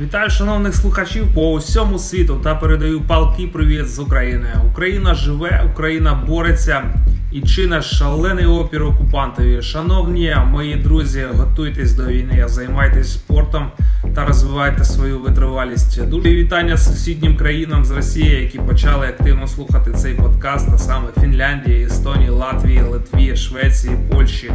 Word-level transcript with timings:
Вітаю 0.00 0.30
шановних 0.30 0.74
слухачів 0.74 1.34
по 1.34 1.52
усьому 1.52 1.98
світу 1.98 2.40
та 2.44 2.54
передаю 2.54 3.00
палкий 3.00 3.46
привіт 3.46 3.88
з 3.88 3.98
України. 3.98 4.48
Україна 4.70 5.14
живе, 5.14 5.64
Україна 5.72 6.24
бореться 6.28 6.84
і 7.32 7.40
чине 7.40 7.82
шалений 7.82 8.46
опір 8.46 8.82
окупантові. 8.82 9.62
Шановні 9.62 10.36
мої 10.46 10.76
друзі, 10.76 11.26
готуйтесь 11.32 11.92
до 11.92 12.06
війни, 12.06 12.44
займайтесь 12.46 13.12
спортом 13.12 13.70
та 14.14 14.24
розвивайте 14.24 14.84
свою 14.84 15.18
витривалість. 15.18 16.08
Дуже 16.08 16.34
вітання 16.34 16.76
сусіднім 16.76 17.36
країнам 17.36 17.84
з 17.84 17.90
Росії, 17.90 18.42
які 18.42 18.58
почали 18.58 19.06
активно 19.06 19.46
слухати 19.46 19.92
цей 19.92 20.14
подкаст, 20.14 20.68
а 20.74 20.78
саме 20.78 21.06
Фінляндії, 21.20 21.84
Естонії, 21.84 22.30
Латвії, 22.30 22.82
Литві, 22.82 23.36
Швеції, 23.36 23.96
Польщі. 24.12 24.50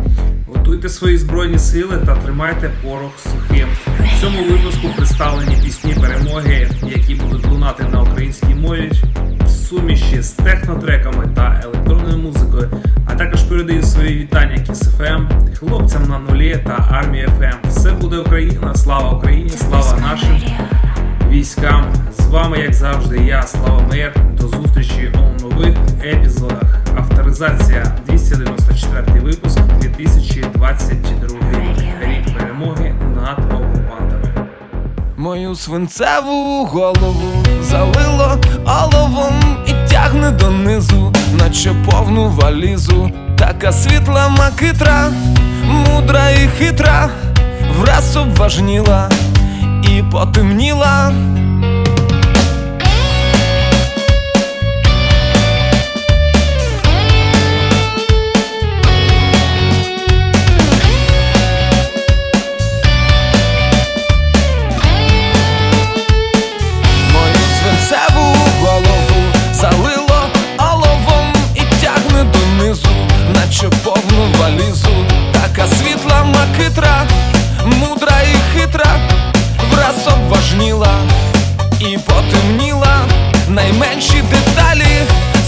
Готуйте 0.48 0.90
свої 0.90 1.18
збройні 1.18 1.60
сили 1.60 1.98
та 2.06 2.16
тримайте 2.16 2.72
порох 2.84 3.20
сухим. 3.20 3.68
В 4.00 4.22
цьому 4.22 4.44
випуску 4.44 4.88
представлені 4.98 5.58
пісні 5.64 5.96
перемоги, 6.02 6.70
які 6.96 7.16
будуть 7.16 7.48
лунати 7.48 7.84
на 7.92 8.02
українській 8.02 8.56
мові 8.56 8.92
в 9.46 9.50
суміші 9.50 10.22
з 10.22 10.32
технотреками 10.32 11.28
та 11.36 11.62
електронною 11.64 12.18
музикою. 12.18 12.43
А 13.06 13.16
також 13.16 13.42
передаю 13.42 13.84
свої 13.84 14.18
вітання 14.18 14.56
KISS-FM, 14.56 15.56
хлопцям 15.56 16.04
на 16.04 16.20
нулі 16.20 16.60
та 16.68 16.88
армії 16.92 17.28
ФМ. 17.40 17.70
Все 17.70 17.92
буде 17.92 18.18
Україна! 18.18 18.76
Слава 18.76 19.12
Україні! 19.12 19.50
Слава 19.50 19.98
нашим 20.02 20.42
військам! 21.30 21.86
З 22.18 22.26
вами, 22.26 22.60
як 22.60 22.74
завжди, 22.74 23.18
я 23.18 23.44
Слава 23.44 23.82
Мер. 23.92 24.16
До 24.42 24.48
зустрічі 24.48 25.12
у 25.16 25.42
нових 25.42 25.76
епізодах. 26.06 26.64
Авторизація 26.98 27.86
294 28.08 29.20
випуск 29.20 29.60
2022 29.82 31.28
рік 32.02 32.38
перемоги 32.38 32.96
над 33.16 33.38
окупантами. 33.38 34.48
Мою 35.18 35.56
свинцеву 35.56 36.66
голову 36.66 37.44
залило 37.62 38.38
оловом 38.66 39.34
тягне 39.94 40.32
донизу, 40.32 41.14
наче 41.40 41.74
повну 41.86 42.30
валізу. 42.30 43.12
Така 43.38 43.72
світла 43.72 44.30
макитра, 44.30 45.12
мудра 45.66 46.30
і 46.30 46.48
хитра, 46.58 47.10
враз 47.80 48.18
обважніла 48.18 49.10
і 49.84 50.04
потемніла. 50.12 51.12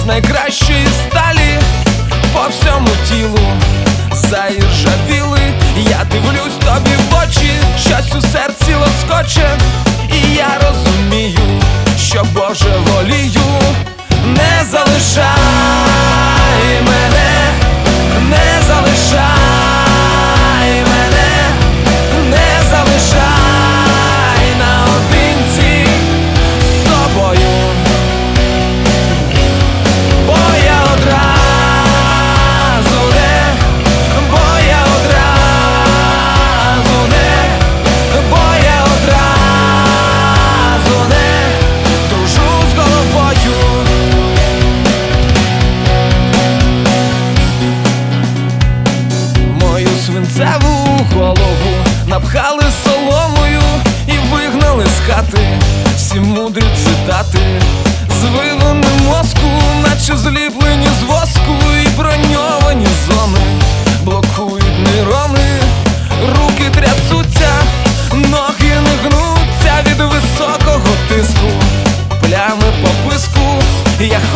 З 0.05 0.07
найкращої 0.07 0.87
сталі 1.07 1.59
по 2.33 2.49
всьому 2.49 2.87
тілу 3.09 3.47
заіржавіли. 4.13 5.39
Я 5.89 6.05
дивлюсь 6.11 6.55
тобі 6.59 6.95
в 7.09 7.15
очі, 7.23 7.51
щось 7.79 8.15
у 8.15 8.21
серці 8.21 8.75
лоскоче, 8.75 9.57
і 10.13 10.35
я 10.35 10.47
розумію, 10.61 11.61
що 11.99 12.25
Боже 12.33 12.77
волію 12.87 13.41
не 14.25 14.65
залишай 14.71 15.25
мене, 16.81 17.34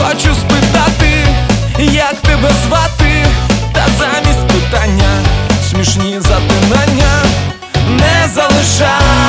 хочу 0.09 0.35
спитати, 0.35 1.27
як 1.79 2.15
тебе 2.21 2.49
звати, 2.65 3.25
та 3.73 3.85
замість 3.99 4.47
питання 4.47 5.09
смішні 5.69 6.19
затинання 6.19 7.23
не 7.89 8.29
залишай 8.33 9.28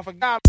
off 0.00 0.06
a 0.06 0.12
guy 0.14 0.39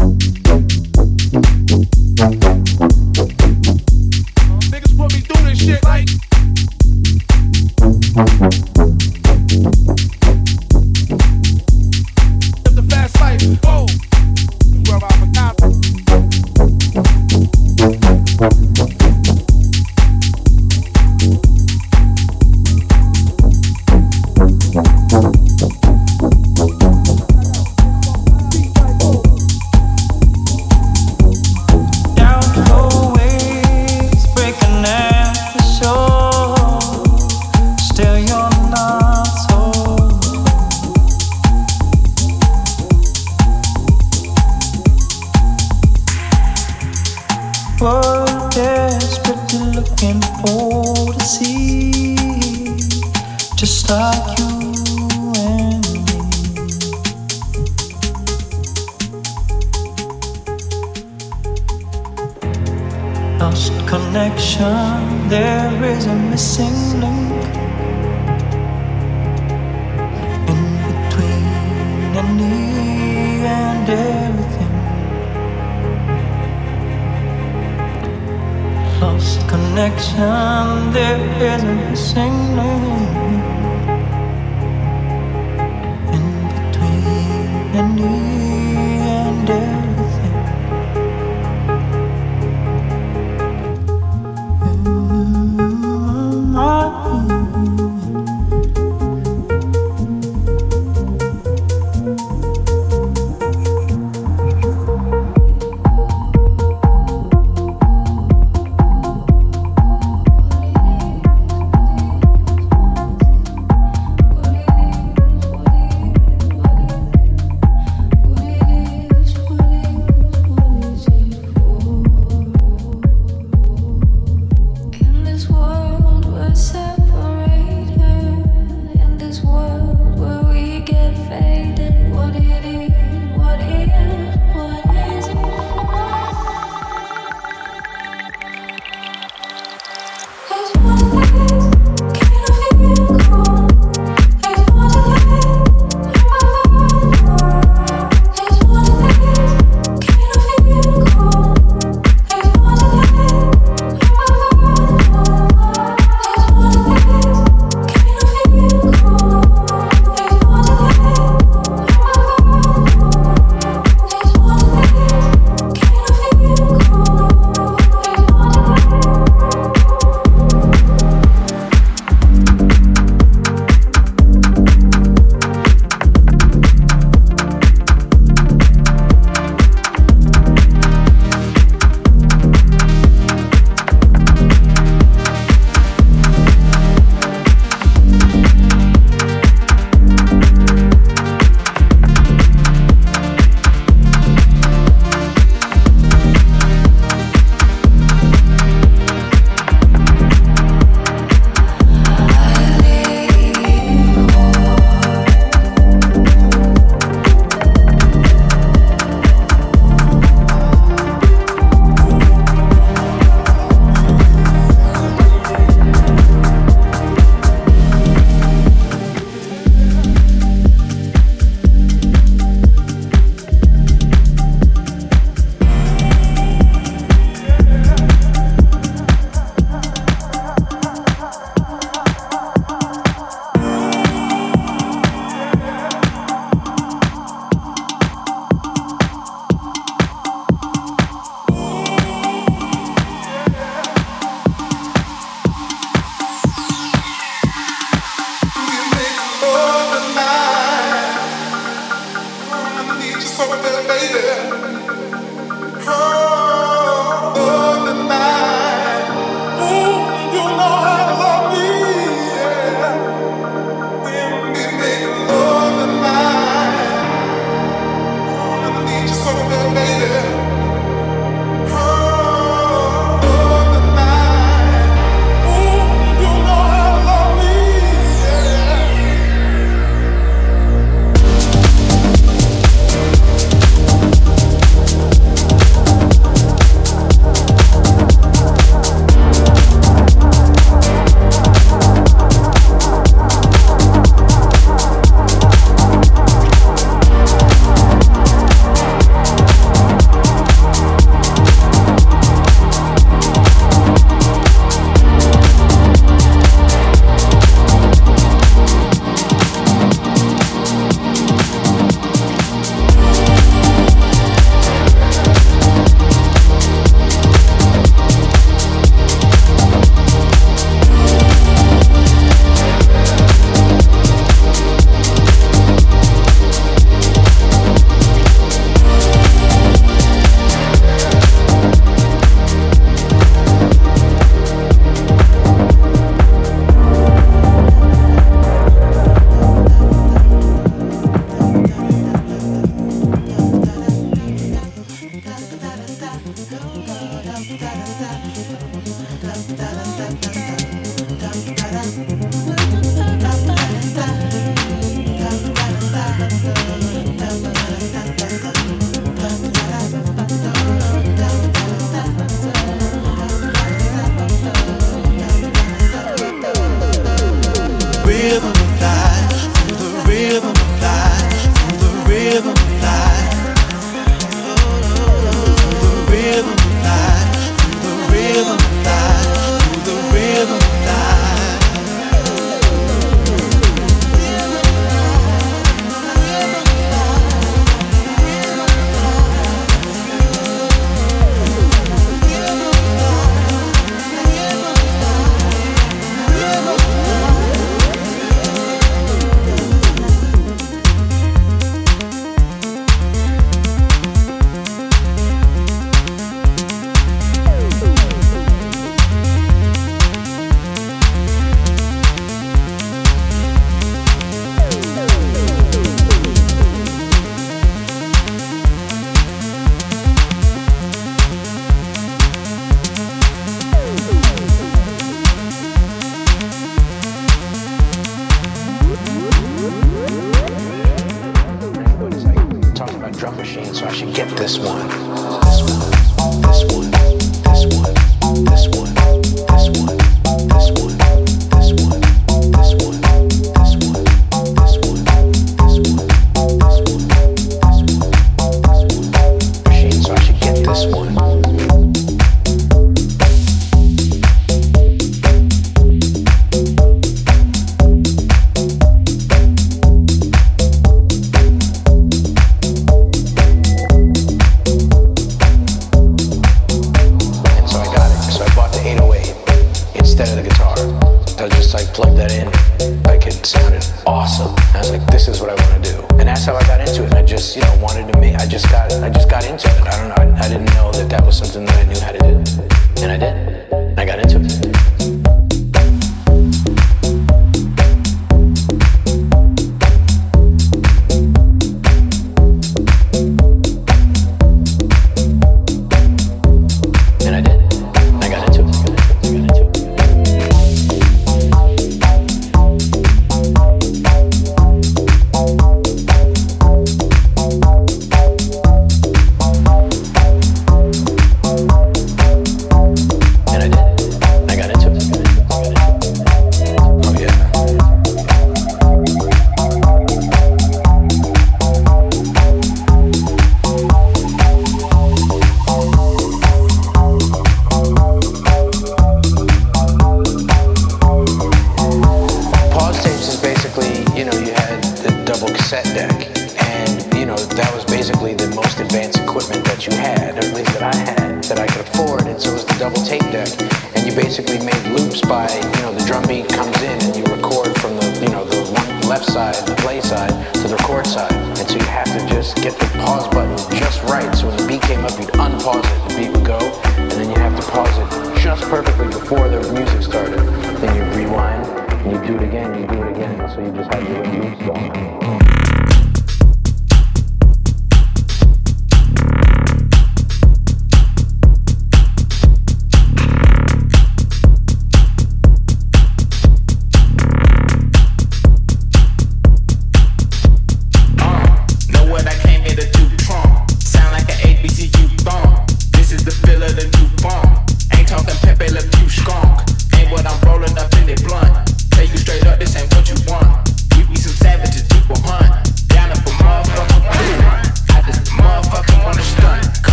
basically 538.12 538.34
the 538.34 538.56
most 538.56 538.80
advanced 538.80 539.20
equipment 539.20 539.64
that 539.64 539.88
you 539.88 539.94
had, 539.96 540.36
or 540.36 540.44
at 540.44 540.54
least 540.54 540.74
that 540.76 540.84
I 540.84 540.96
had, 540.96 541.44
that 541.46 541.60
I 541.60 541.68
could 541.68 541.88
afford, 541.88 542.28
and 542.28 542.40
so 542.40 542.52
it 542.52 542.54
was 542.54 542.66
the 542.66 542.76
double 542.76 543.02
tape 543.08 543.24
deck. 543.32 543.48
And 543.96 544.04
you 544.04 544.12
basically 544.12 544.60
made 544.60 544.84
loops 544.92 545.22
by, 545.22 545.48
you 545.48 545.82
know, 545.82 545.94
the 545.94 546.04
drum 546.04 546.28
beat 546.28 546.50
comes 546.50 546.76
in 546.84 547.00
and 547.08 547.16
you 547.16 547.24
record 547.32 547.72
from 547.80 547.96
the, 547.96 548.06
you 548.20 548.32
know, 548.36 548.44
the 548.44 548.60
left 549.08 549.26
side, 549.26 549.56
the 549.66 549.76
play 549.80 550.02
side, 550.02 550.32
to 550.56 550.68
the 550.68 550.76
record 550.76 551.08
side. 551.08 551.32
And 551.32 551.68
so 551.68 551.76
you 551.76 551.88
have 551.88 552.12
to 552.12 552.20
just 552.28 552.58
get 552.58 552.76
the 552.80 552.88
pause 553.00 553.28
button 553.30 553.56
just 553.80 554.04
right. 554.04 554.28
So 554.36 554.48
when 554.48 554.58
the 554.58 554.68
beat 554.68 554.82
came 554.82 555.06
up, 555.06 555.16
you'd 555.16 555.32
unpause 555.40 555.88
it, 555.88 556.00
the 556.10 556.16
beat 556.20 556.32
would 556.36 556.46
go, 556.46 556.60
and 556.60 557.12
then 557.12 557.30
you 557.30 557.40
have 557.40 557.56
to 557.56 557.66
pause 557.72 557.96
it 557.96 558.10
just 558.44 558.64
perfectly 558.68 559.08
before 559.08 559.48
the 559.48 559.64
music 559.72 560.04
started. 560.04 560.44
Then 560.84 560.92
you 561.00 561.04
rewind, 561.16 561.64
and 562.04 562.12
you 562.12 562.20
do 562.28 562.36
it 562.36 562.44
again, 562.44 562.76
you 562.76 562.88
do 562.88 563.04
it 563.04 563.16
again. 563.16 563.36
So 563.56 563.64
you 563.64 563.72
just 563.72 563.94
had 563.94 564.04
your 564.04 564.26
loops 564.44 564.60
going. 564.68 565.41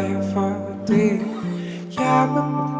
fire 0.00 0.22
for 0.32 0.52
a 0.52 0.76
beat. 0.86 1.20
Yeah, 1.90 2.26
but 2.32 2.79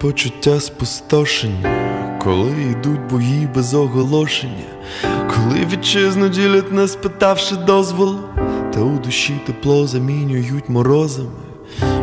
почуття 0.00 0.60
спустошення, 0.60 2.18
коли 2.22 2.62
йдуть 2.70 3.10
бої 3.10 3.48
без 3.54 3.74
оголошення, 3.74 4.64
коли 5.02 5.66
вітчизну 5.72 6.28
ділять, 6.28 6.72
не 6.72 6.88
спитавши 6.88 7.56
дозволу, 7.56 8.18
та 8.74 8.80
у 8.80 8.98
душі 8.98 9.40
тепло 9.46 9.86
замінюють 9.86 10.68
морозами. 10.68 11.30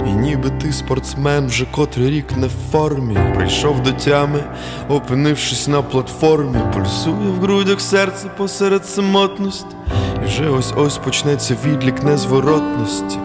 І 0.07 0.09
ніби 0.09 0.49
ти 0.49 0.73
спортсмен 0.73 1.47
вже 1.47 1.65
котрий 1.71 2.09
рік 2.09 2.37
не 2.37 2.47
в 2.47 2.71
формі, 2.71 3.17
прийшов 3.35 3.83
до 3.83 3.91
тями, 3.91 4.43
опинившись 4.89 5.67
на 5.67 5.81
платформі, 5.81 6.57
пульсує 6.73 7.31
в 7.31 7.41
грудях 7.41 7.81
серце 7.81 8.27
посеред 8.37 8.85
самотності, 8.85 9.75
і 10.23 10.25
вже 10.25 10.49
ось 10.49 10.73
ось 10.77 10.97
почнеться 10.97 11.57
відлік 11.65 12.03
незворотності, 12.03 13.17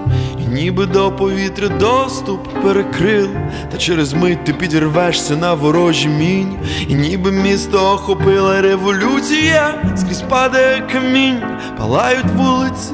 ніби 0.51 0.87
до 0.87 1.13
повітря 1.13 1.69
доступ 1.69 2.63
перекрил, 2.63 3.29
та 3.73 3.79
через 3.79 4.13
мить 4.13 4.45
ти 4.45 4.53
підірвешся 4.53 5.37
на 5.37 5.55
ворожі 5.55 6.09
мінь, 6.09 6.57
і 6.89 6.95
ніби 6.95 7.33
місто 7.33 7.93
охопила 7.93 8.61
революція, 8.61 9.75
скрізь 9.97 10.23
падає 10.23 10.89
камінь, 10.93 11.43
палають 11.79 12.31
вулиці, 12.37 12.93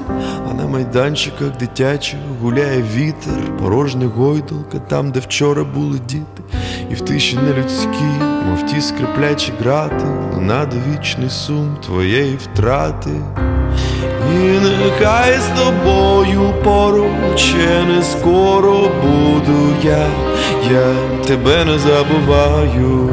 а 0.51 0.55
на 0.55 0.67
майданчиках 0.67 1.57
дитячих 1.57 2.19
гуляє 2.43 2.85
вітер, 2.95 3.57
порожня 3.61 4.07
гойдолка, 4.07 4.79
там, 4.79 5.11
де 5.11 5.21
вчора 5.21 5.65
були 5.65 5.99
діти, 5.99 6.43
і 6.91 6.95
в 6.95 7.01
тиші 7.01 7.37
нелюдській, 7.37 8.25
мов 8.49 8.67
ті 8.67 8.81
скриплячі 8.81 9.53
грати, 9.61 10.05
луна 10.35 10.67
довічний 10.67 11.31
сум 11.31 11.77
твоєї 11.87 12.37
втрати. 12.37 13.11
І 14.35 14.39
нехай 14.39 15.39
з 15.39 15.61
тобою 15.61 16.55
поруч 16.65 17.39
ще 17.39 17.85
не 17.85 18.03
скоро 18.03 18.91
буду 19.03 19.75
я, 19.85 20.07
я 20.71 20.95
тебе 21.27 21.65
не 21.65 21.79
забуваю, 21.79 23.11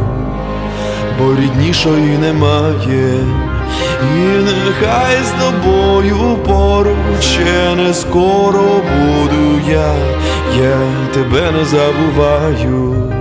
бо 1.19 1.35
ріднішої 1.35 2.17
немає. 2.17 3.13
І 4.15 4.43
нехай 4.43 5.17
з 5.23 5.43
тобою 5.43 6.37
поруч 6.45 7.21
ще 7.21 7.75
не 7.75 7.93
скоро 7.93 8.61
буду 8.61 9.61
я, 9.69 9.93
я 10.57 10.77
тебе 11.13 11.51
не 11.51 11.65
забуваю, 11.65 13.13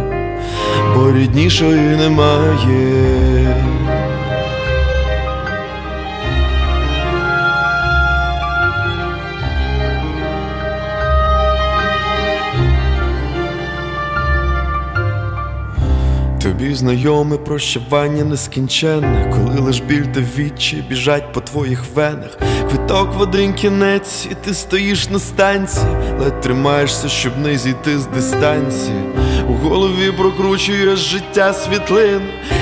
бо 0.95 1.13
ріднішої 1.13 1.97
немає. 1.97 3.23
Тобі 16.43 16.75
знайоме 16.75 17.37
прощавання 17.37 18.25
нескінченне, 18.25 19.31
коли 19.35 19.61
лиш 19.61 19.81
біль 19.81 20.05
та 20.05 20.21
відчі 20.37 20.85
біжать 20.89 21.33
по 21.33 21.41
твоїх 21.41 21.85
венах. 21.95 22.39
Квиток 22.71 23.15
в 23.15 23.21
один 23.21 23.55
кінець, 23.55 24.27
і 24.31 24.35
ти 24.45 24.55
стоїш 24.55 25.09
на 25.09 25.19
станції, 25.19 25.87
ледь 26.21 26.41
тримаєшся, 26.41 27.09
щоб 27.09 27.33
не 27.39 27.59
зійти 27.59 27.99
з 27.99 28.07
дистанції. 28.07 28.97
У 29.53 29.55
голові 29.55 30.13
прокручуєш 30.13 30.99
життя 30.99 31.53
світлин, 31.53 32.21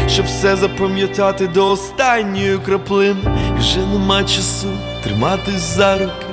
щоб 0.09 0.27
все 0.27 0.57
запам'ятати 0.57 1.47
до 1.47 1.71
останньої 1.71 2.59
краплини. 2.59 3.21
І 3.57 3.61
вже 3.61 3.79
нема 3.79 4.25
часу 4.25 4.69
триматись 5.05 5.77
за 5.77 5.99
руки. 5.99 6.27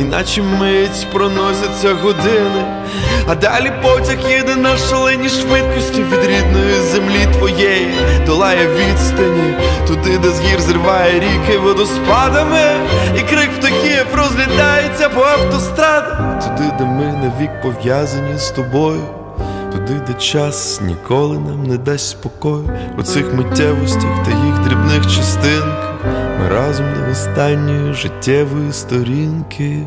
Іначе 0.00 0.42
мить 0.42 1.06
проносяться 1.12 1.94
години, 1.94 2.64
а 3.26 3.34
далі 3.34 3.72
потяг 3.82 4.30
їде 4.30 4.56
на 4.56 4.76
шаленій 4.76 5.28
швидкості 5.28 6.02
від 6.02 6.24
рідної 6.24 6.80
землі 6.80 7.28
твоєї, 7.32 7.90
долає 8.26 8.68
відстані, 8.68 9.54
туди, 9.86 10.18
де 10.18 10.30
з 10.30 10.40
гір 10.40 10.60
зриває 10.60 11.20
ріки 11.20 11.58
водоспадами, 11.58 12.60
і 13.16 13.20
крик 13.20 13.50
птахів 13.50 14.06
розлітається 14.14 15.08
по 15.08 15.20
автострадах, 15.20 16.44
туди, 16.44 16.70
де 16.78 16.84
ми 16.84 17.04
навік 17.04 17.62
пов'язані 17.62 18.38
з 18.38 18.50
тобою, 18.50 19.17
туди, 19.88 20.00
де 20.06 20.14
час 20.14 20.80
ніколи 20.80 21.38
нам 21.38 21.62
не 21.66 21.78
дасть 21.78 22.08
спокою 22.10 22.70
у 22.98 23.02
цих 23.02 23.34
миттєвостях 23.34 24.24
та 24.24 24.30
їх 24.30 24.58
дрібних 24.64 25.06
частинках. 25.06 25.94
Ми 26.40 26.48
разом 26.48 26.86
до 26.94 27.12
останньої 27.12 27.94
життєвої 27.94 28.72
сторінки. 28.72 29.78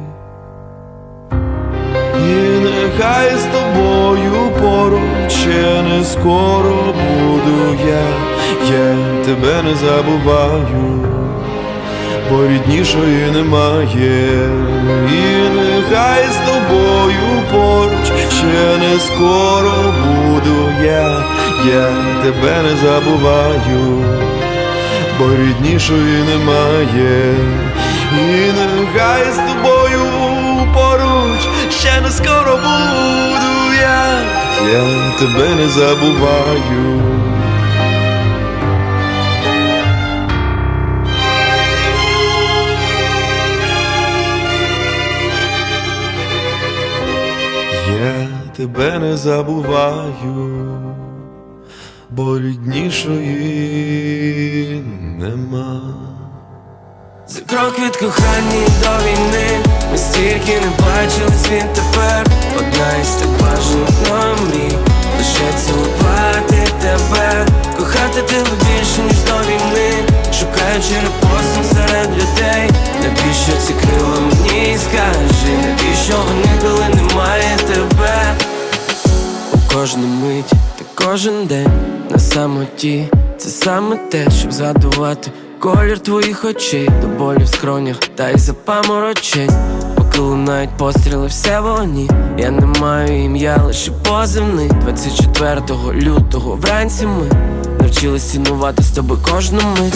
І 2.17 2.59
нехай 2.63 3.31
з 3.37 3.43
тобою 3.43 4.51
поруч 4.61 5.31
ще 5.31 5.83
не 5.83 6.05
скоро 6.05 6.75
буду 6.93 7.77
я, 7.87 8.03
я 8.77 8.95
тебе 9.25 9.63
не 9.63 9.75
забуваю, 9.75 10.99
бо 12.31 12.47
ріднішої 12.47 13.31
немає. 13.31 14.49
І 15.13 15.49
нехай 15.55 16.23
з 16.23 16.49
тобою 16.49 17.41
поруч 17.51 17.90
ще 18.41 18.77
не 18.77 18.99
скоро 18.99 19.71
буду 20.03 20.71
я, 20.83 21.23
я 21.65 21.89
тебе 22.23 22.61
не 22.63 22.75
забуваю 22.75 24.03
бо 25.19 25.25
ріднішої 25.29 26.23
немає, 26.23 27.35
і 28.13 28.51
нехай 28.51 29.23
з 29.33 29.37
тобою 29.37 30.01
поруч 30.73 31.39
ще 31.69 32.01
не 32.01 32.11
скоро 32.11 32.55
буду 32.55 33.73
я, 33.81 34.19
я 34.73 35.11
тебе 35.19 35.55
не 35.55 35.69
забуваю. 35.69 37.01
Тебе 48.55 48.99
не 48.99 49.17
забуваю 49.17 50.91
бо 52.11 52.39
ріднішої 52.39 53.31
нема. 55.19 55.81
За 57.27 57.41
крок 57.41 57.79
від 57.79 57.95
кохання 57.95 58.67
до 58.81 58.89
війни. 59.05 59.59
Ми 59.91 59.97
стільки 59.97 60.59
не 60.59 60.69
бачились, 60.85 61.49
він 61.51 61.65
тепер. 61.75 62.27
Одна 62.57 62.97
із 63.01 63.09
так 63.09 63.29
бажаних 63.29 64.39
мрій 64.47 64.77
Лише 65.17 65.53
цілувати 65.65 66.67
тебе. 66.81 67.47
Кохати 67.77 68.21
тебе 68.21 68.49
більше, 68.59 69.01
ніж 69.01 69.23
до 69.23 69.33
війни. 69.33 69.91
Шукаючи 70.39 70.95
репостом 71.31 71.63
серед 71.63 72.09
людей. 72.09 72.69
Навіщо 73.01 73.51
ці 73.67 73.73
крила 73.73 74.19
мені? 74.19 74.77
Скажи 74.77 75.57
Навіщо 75.57 76.13
вони, 76.27 76.61
коли 76.61 76.95
немає 76.95 77.57
тебе? 77.67 78.35
У 79.53 79.73
кожну 79.73 80.07
мить 80.07 80.49
та 80.49 81.05
кожен 81.05 81.45
день 81.45 81.71
на 82.09 82.19
самоті. 82.19 83.07
Це 83.37 83.49
саме 83.49 83.95
те, 83.95 84.27
щоб 84.39 84.53
згадувати 84.53 85.31
колір 85.59 85.99
твоїх 85.99 86.45
очей. 86.45 86.89
До 87.01 87.07
болі 87.07 87.43
в 87.43 87.47
скронях 87.47 87.97
та 88.15 88.29
й 88.29 88.37
запаморочень. 88.37 89.51
Поки 89.95 90.19
лунають 90.19 90.69
постріли 90.77 91.27
все 91.27 91.59
вогні 91.59 92.09
Я 92.37 92.51
не 92.51 92.65
маю 92.65 93.23
ім'я, 93.23 93.57
лише 93.65 93.91
позивний. 93.91 94.67
24 94.67 95.61
лютого 95.93 96.55
вранці 96.55 97.05
ми 97.05 97.51
Навчились 97.79 98.31
цінувати 98.31 98.83
з 98.83 98.91
тобою 98.91 99.19
кожну 99.31 99.59
мить 99.79 99.93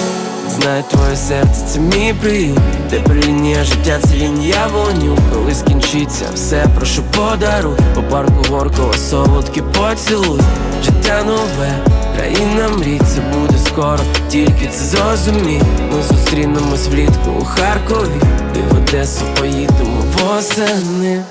Знаю 0.49 0.83
твоє 0.89 1.15
серце, 1.15 1.65
це 1.67 1.79
мій 1.79 2.13
приют. 2.21 2.59
Тепер 2.89 3.15
лінія 3.15 3.63
життя, 3.63 3.99
це 4.03 4.15
лінія 4.15 4.67
вогню. 4.73 5.17
Коли 5.33 5.55
скінчиться 5.55 6.25
все, 6.33 6.65
прошу 6.75 7.03
подаруй 7.03 7.77
По 7.95 8.03
парку 8.03 8.45
горкого 8.49 8.93
солодкі 8.93 9.61
поцілуй. 9.61 10.39
Життя 10.83 11.23
нове, 11.23 11.73
країна 12.15 12.69
мрій, 12.77 13.01
це 13.07 13.21
буде 13.21 13.57
скоро, 13.67 13.99
тільки 14.29 14.67
це 14.71 14.83
зрозумій. 14.97 15.61
Ми 15.91 16.03
зустрінемось 16.03 16.87
влітку 16.87 17.31
у 17.41 17.45
Харкові. 17.45 18.21
І 18.55 18.73
в 18.73 18.77
Одесу 18.77 19.25
поїдемо 19.39 20.03
восени. 20.13 21.23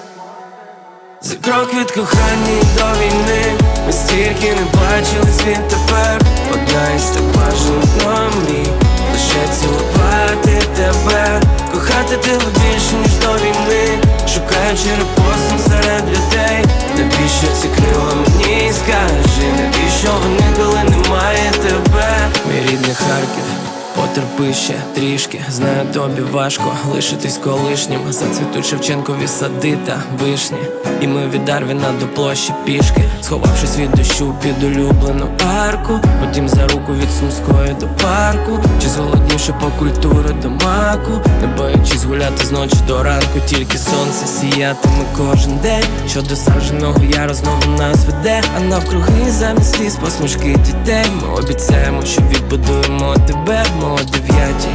За 1.22 1.34
крок 1.34 1.74
від 1.74 1.90
кохання 1.90 2.62
до 2.76 2.84
війни. 3.00 3.44
Ми 3.86 3.92
стільки 3.92 4.54
не 4.54 4.80
бачились, 4.80 5.42
він 5.46 5.60
тепер. 5.68 6.20
Одна 6.52 6.94
із 6.96 7.04
так 7.04 7.22
бажаних 7.22 8.34
мрій 8.42 8.83
Лише 9.14 9.60
цілувати 9.60 10.62
тебе 10.76 11.40
Кохати 11.72 12.16
тебе 12.16 12.44
більше, 12.44 12.94
ніж 13.02 13.14
до 13.18 13.34
війни. 13.34 13.98
Шукаючи 14.34 14.88
репостом 14.98 15.58
серед 15.68 16.02
людей. 16.02 16.64
Навіщо 16.96 17.46
ці 17.62 17.68
крила 17.68 18.14
мені? 18.14 18.72
Скажи 18.72 19.46
Навіщо 19.56 20.08
вони, 20.22 20.54
коли 20.56 20.84
немає 20.84 21.50
тебе? 21.62 22.30
Мій 22.48 22.60
рідний 22.60 22.94
Харків 22.94 23.63
Потерпи 23.94 24.54
ще 24.54 24.74
трішки, 24.94 25.40
знаю 25.50 25.86
тобі 25.92 26.20
важко 26.32 26.72
лишитись 26.94 27.38
колишнім. 27.38 28.00
Зацвітуть 28.10 28.66
Шевченкові 28.66 29.28
сади 29.28 29.78
та 29.86 30.02
вишні. 30.22 30.58
І 31.00 31.06
ми 31.06 31.28
від 31.28 31.44
Дарвіна 31.44 31.92
до 32.00 32.06
площі 32.06 32.52
пішки, 32.64 33.04
сховавшись 33.22 33.78
від 33.78 33.90
дощу 33.90 34.34
під 34.42 34.64
улюблену 34.64 35.26
арку, 35.68 36.00
потім 36.20 36.48
за 36.48 36.66
руку 36.66 36.92
від 36.94 37.10
Сумської 37.20 37.76
до 37.80 37.86
парку, 37.86 38.68
чи 38.82 38.88
зголоднівши 38.88 39.52
по 39.52 39.66
культури 39.78 40.30
до 40.42 40.50
маку, 40.50 41.12
не 41.40 41.46
боячись 41.46 42.04
гуляти 42.04 42.46
з 42.46 42.52
ночі 42.52 42.76
до 42.86 43.02
ранку, 43.02 43.40
тільки 43.46 43.78
сонце 43.78 44.26
сіятиме 44.26 45.04
кожен 45.16 45.58
день. 45.58 45.84
Що 46.08 46.22
до 46.22 46.36
саженого 46.36 47.04
яру 47.04 47.34
знову 47.34 47.78
нас 47.78 48.04
веде, 48.06 48.42
а 48.56 48.60
навкруги 48.60 49.30
замість 49.30 49.74
сліз 49.74 49.96
посмішки 49.96 50.56
дітей. 50.66 51.04
Ми 51.22 51.34
обіцяємо, 51.34 52.04
що 52.04 52.22
відбудуємо 52.22 53.14
тебе, 53.26 53.64
о 53.84 53.98
дев'ятій 54.04 54.68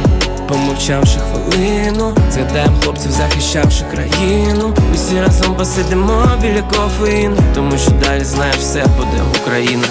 Помовчавши 0.48 1.18
хвилину, 1.18 2.16
згадаємо 2.32 2.76
хлопців, 2.82 3.10
захищавши 3.10 3.84
країну. 3.94 4.74
Усі 4.94 5.20
разом 5.20 5.54
посидимо 5.54 6.26
біля 6.42 6.62
кофеїну, 6.62 7.36
тому 7.54 7.78
що 7.78 7.90
далі 7.90 8.24
знаєш, 8.24 8.56
все 8.56 8.86
буде 8.86 9.22
Україна. 9.42 9.88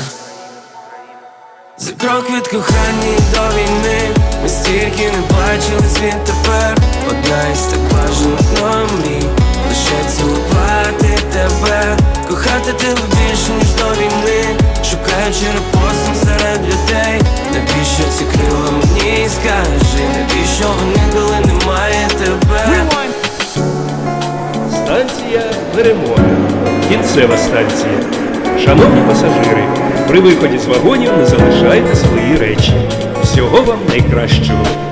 За 1.78 1.92
крок 1.92 2.30
від 2.38 2.48
кохання 2.48 3.18
до 3.34 3.42
війни 3.58 4.00
Ми 4.44 4.50
стільки 4.50 5.12
не 5.12 5.22
бачили 5.36 5.90
світ 5.94 6.24
тепер 6.26 6.78
Одна 7.10 7.48
із 7.54 7.60
так 7.60 7.80
бажаних 7.80 8.62
нам 8.62 8.88
мрій 9.00 9.49
Лише 9.70 10.10
цілувати 10.18 11.20
тебе 11.34 11.98
Кохати 12.30 12.74
тебе 12.74 13.02
більше, 13.10 13.52
ніж 13.60 13.70
до 13.74 14.02
війни 14.02 14.44
Шукаючи 14.90 15.46
репостом 15.56 16.16
серед 16.16 16.60
людей 16.66 17.22
Навіщо 17.54 18.04
ці 18.18 18.24
крила 18.24 18.72
мені 18.72 19.30
скажи 19.30 20.04
Навіщо 20.16 20.66
вони, 20.80 21.02
коли 21.14 21.40
немає 21.46 22.08
тебе 22.08 22.86
Станція 24.72 25.42
Перемога. 25.76 26.24
Кінцева 26.90 27.38
станція. 27.38 28.00
Шановні 28.66 29.02
пасажири, 29.08 29.64
при 30.08 30.20
виході 30.20 30.58
з 30.58 30.66
вагонів 30.66 31.18
не 31.18 31.26
залишайте 31.26 31.96
свої 31.96 32.38
речі. 32.38 32.74
Всього 33.24 33.62
вам 33.62 33.80
найкращого. 33.90 34.89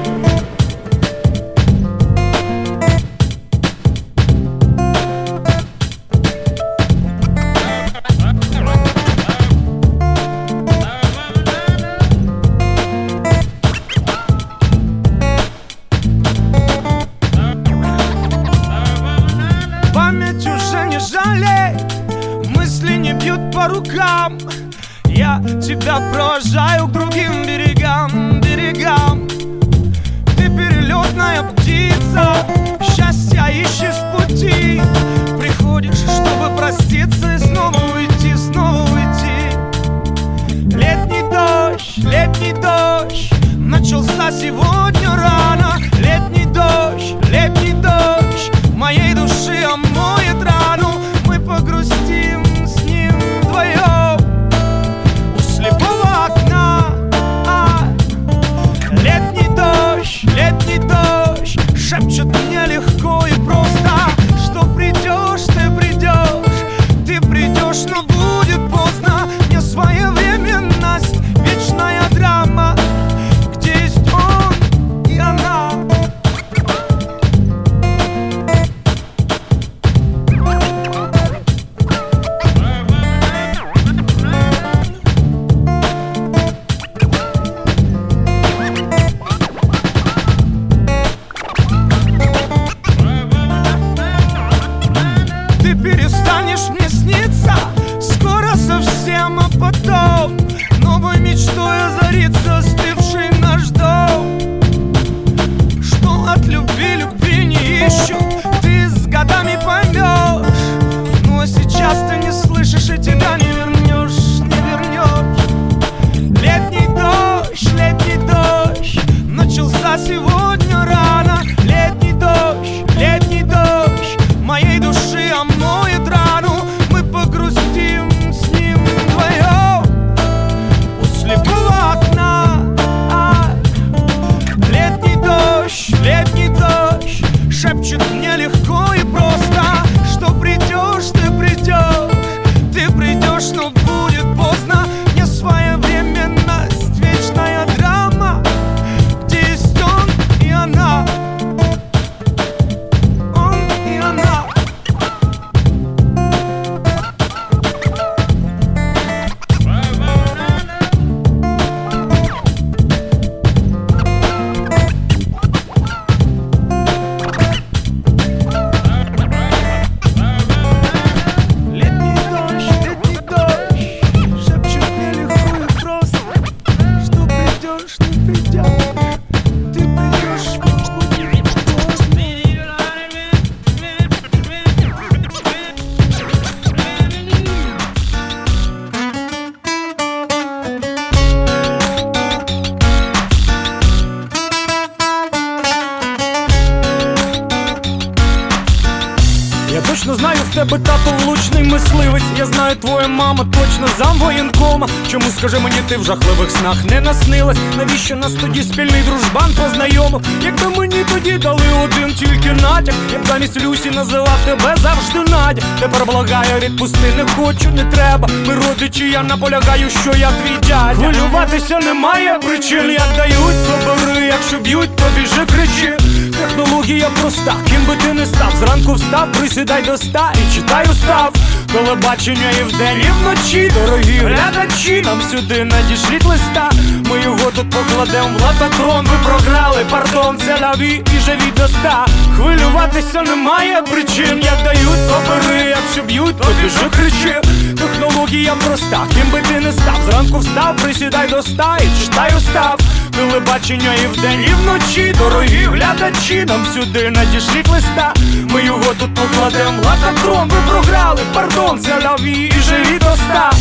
Ти 205.88 205.98
в 205.98 206.04
жахливих 206.04 206.52
снах 206.52 206.84
не 206.84 207.02
наснилась? 207.02 207.58
Навіщо 207.78 208.16
нас 208.16 208.34
тоді 208.42 208.64
спільний 208.64 209.04
дружбан 209.04 209.54
познайомив? 209.64 210.22
Якби 210.44 210.70
мені 210.78 211.06
тоді 211.14 211.38
дали 211.38 211.64
один 211.84 212.14
тільки 212.16 212.54
натяк, 212.62 212.96
я 213.14 213.20
б 213.20 213.26
замість 213.28 213.62
Люсі 213.62 213.92
називав 213.92 214.40
тебе 214.46 214.76
завжди 214.82 215.32
Надя. 215.32 215.62
Тепер 215.80 216.06
благаю, 216.06 216.60
відпусти, 216.64 217.14
не 217.18 217.26
хочу, 217.36 217.70
не 217.70 217.86
треба. 217.86 218.30
Ми 218.48 218.56
родичі, 218.56 219.10
я 219.10 219.24
наполягаю, 219.24 219.90
що 219.90 220.12
я 220.20 220.30
твій 220.30 220.68
дядя. 220.68 220.94
Хвилюватися 220.96 221.80
немає 221.80 222.40
причин, 222.46 222.92
як 222.92 223.16
дають, 223.18 223.68
то 223.68 223.96
бери, 224.06 224.26
якщо 224.26 224.60
б'ють, 224.60 224.96
то 224.96 225.04
біжи 225.16 225.46
кричи. 225.46 225.98
Технологія 226.38 227.10
проста, 227.22 227.56
ким 227.70 227.86
би 227.88 227.96
ти 227.96 228.14
не 228.14 228.26
став, 228.26 228.54
зранку 228.60 228.94
встав, 228.94 229.32
присідай 229.32 229.84
до 229.84 229.94
ста 229.94 230.34
і 230.34 230.56
читай 230.56 230.86
устав. 230.92 231.34
Телебачення 231.68 232.52
і 232.60 232.64
вдень, 232.64 233.02
і 233.02 233.12
вночі, 233.22 233.72
дорогі 233.74 234.18
глядачі, 234.18 235.02
нам 235.02 235.22
сюди 235.22 235.64
надішліть 235.66 236.26
листа. 236.26 236.70
Ми 237.10 237.22
його 237.24 237.52
тут 237.52 237.70
покладем 237.70 238.36
в 238.38 238.42
лататрон. 238.42 239.06
Ви 239.06 239.18
програли, 239.24 239.86
пардон, 239.90 240.38
це 240.38 240.58
лаві 240.62 241.04
і 241.16 241.20
живі 241.26 241.52
до 241.58 241.64
ста. 241.64 242.06
Хвилюватися 242.36 243.22
немає 243.22 243.82
причин, 243.82 244.42
як 244.44 244.64
дають, 244.64 245.08
то 245.08 245.22
бери, 245.30 245.62
якщо 245.70 246.04
б'ють, 246.04 246.38
то 246.38 246.48
біжи 246.62 246.90
кричи. 246.98 247.42
Технологія 247.78 248.54
проста, 248.66 249.08
ким 249.14 249.32
би 249.32 249.42
ти 249.42 249.60
не 249.60 249.72
став. 249.72 250.00
Зранку 250.10 250.40
встав, 250.40 250.76
присідай 250.76 251.28
до 251.30 251.38
ста 251.38 251.78
і 251.78 252.04
читай 252.04 252.32
устав. 252.38 252.80
Телебачення 253.18 253.94
і 254.04 254.08
вдень, 254.08 254.44
і 254.44 254.54
вночі, 254.54 255.16
дорогі 255.18 255.64
глядачі, 255.64 256.46
нам 256.48 256.66
сюди 256.74 257.10
надішліть 257.10 257.70
листа. 257.70 258.14
Ми 258.50 258.64
його 258.64 258.94
тут 259.00 259.14
покладем 259.14 259.80
в 259.82 259.86
лататрон. 259.86 260.50
Ви 260.50 260.72
програли, 260.72 261.22
пардон, 261.34 261.80
взяв 261.80 262.20
її 262.20 262.48
і 262.48 262.62
живі 262.62 263.00
до 263.00 263.10
ста. 263.10 263.52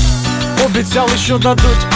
Обіцяли, 0.66 1.16
що 1.24 1.38
дадуть 1.38 1.86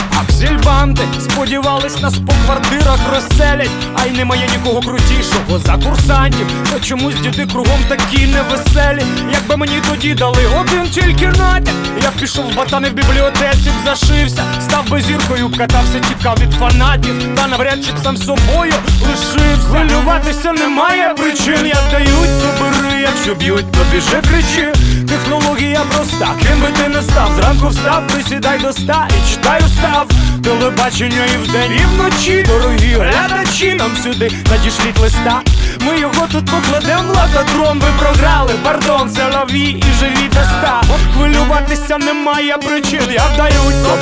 аксельбанти 0.41 1.03
Сподівались, 1.21 2.01
нас 2.01 2.15
по 2.15 2.33
квартирах 2.45 2.99
розселять, 3.15 3.71
а 3.95 4.07
й 4.07 4.11
немає 4.11 4.49
нікого 4.57 4.81
крутішого 4.81 5.59
за 5.59 5.73
курсантів. 5.73 6.47
То 6.73 6.81
чомусь 6.81 7.15
діти 7.15 7.47
кругом 7.47 7.81
такі 7.89 8.27
невеселі. 8.27 9.03
Якби 9.33 9.57
мені 9.57 9.81
тоді 9.91 10.15
дали 10.15 10.47
один 10.61 10.91
тільки 10.91 11.27
натяк, 11.27 11.75
я 12.03 12.11
б 12.11 12.15
пішов 12.21 12.45
в 12.53 12.57
батани 12.57 12.89
в 12.89 12.93
бібліотеці, 12.93 13.71
б 13.71 13.85
зашився, 13.85 14.45
став 14.61 14.91
би 14.91 15.03
зіркою, 15.03 15.51
катався, 15.59 16.01
тікав 16.01 16.39
від 16.43 16.53
фанатів, 16.53 17.35
та 17.37 17.47
навряд 17.47 17.85
чи 17.85 17.93
б 17.93 17.99
сам 18.03 18.17
собою 18.17 18.75
лишився. 19.09 19.67
Хвилюватися 19.71 20.53
немає 20.53 21.15
причин, 21.17 21.67
як 21.67 21.83
дають, 21.91 22.41
то 22.41 22.65
бери, 22.65 23.01
якщо 23.01 23.35
б'ють, 23.35 23.73
то 23.73 23.79
біжи 23.93 24.23
кричи. 24.31 24.73
Технологія 25.09 25.81
проста, 25.81 26.29
ким 26.43 26.61
би 26.61 26.67
ти 26.67 26.89
не 26.89 27.03
став, 27.03 27.33
зранку 27.37 27.69
встав, 27.69 28.07
присідай 28.07 28.59
до 28.59 28.69
ста 28.69 29.09
і 29.11 29.31
читай 29.31 29.61
устав. 29.67 30.09
Телебачення 30.45 31.25
і 31.35 31.37
вдень, 31.37 31.73
і 31.73 31.85
вночі, 31.95 32.45
дорогі 32.49 32.95
глядачі, 32.95 33.75
нам 33.75 33.97
сюди 33.97 34.31
надішліть 34.51 34.99
листа. 34.99 35.41
Ми 35.81 36.01
його 36.01 36.27
тут 36.33 36.47
покладем 36.47 37.07
в 37.07 37.17
лататрон, 37.17 37.79
ви 37.79 37.89
програли, 37.99 38.53
пардон, 38.65 39.11
це 39.11 39.31
лаві 39.33 39.61
і 39.61 39.85
живі 40.01 40.29
до 40.35 40.41
ста. 40.41 40.83
Хвилюватися 41.15 41.99
немає 41.99 42.57
причин, 42.59 43.03
як 43.11 43.33
дають, 43.37 43.83
то 43.85 43.99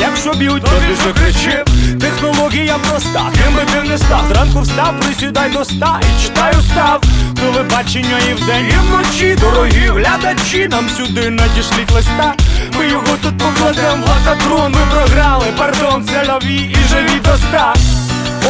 якщо 0.00 0.32
б'ють, 0.32 0.62
то 0.62 0.70
біжи 0.88 1.12
кричи. 1.12 1.64
Технологія 2.00 2.76
проста, 2.88 3.30
ким 3.34 3.54
би 3.54 3.62
ти 3.72 3.88
не 3.88 3.98
став, 3.98 4.24
зранку 4.28 4.60
встав, 4.60 5.00
присідай 5.00 5.50
до 5.50 5.60
ста 5.60 6.00
і 6.02 6.22
читай 6.22 6.52
устав. 6.58 7.02
Телебачення 7.40 8.18
і 8.30 8.34
вдень, 8.34 8.66
і 8.68 8.76
вночі, 8.86 9.36
дорогі 9.40 9.86
глядачі, 9.86 10.68
нам 10.70 10.88
сюди 10.88 11.30
надішліть 11.30 11.92
листа. 11.94 12.34
Ми 12.78 12.88
його 12.88 13.16
тут 13.22 13.38
покладем 13.38 14.02
в 14.02 14.08
лататрон, 14.08 14.72
ви 14.72 14.80
програли, 14.90 15.46
пардон, 15.58 16.04
це 16.04 16.24
нові 16.32 16.56
і 16.56 16.74
живі 16.74 17.20
до 17.24 17.30
ста. 17.30 17.74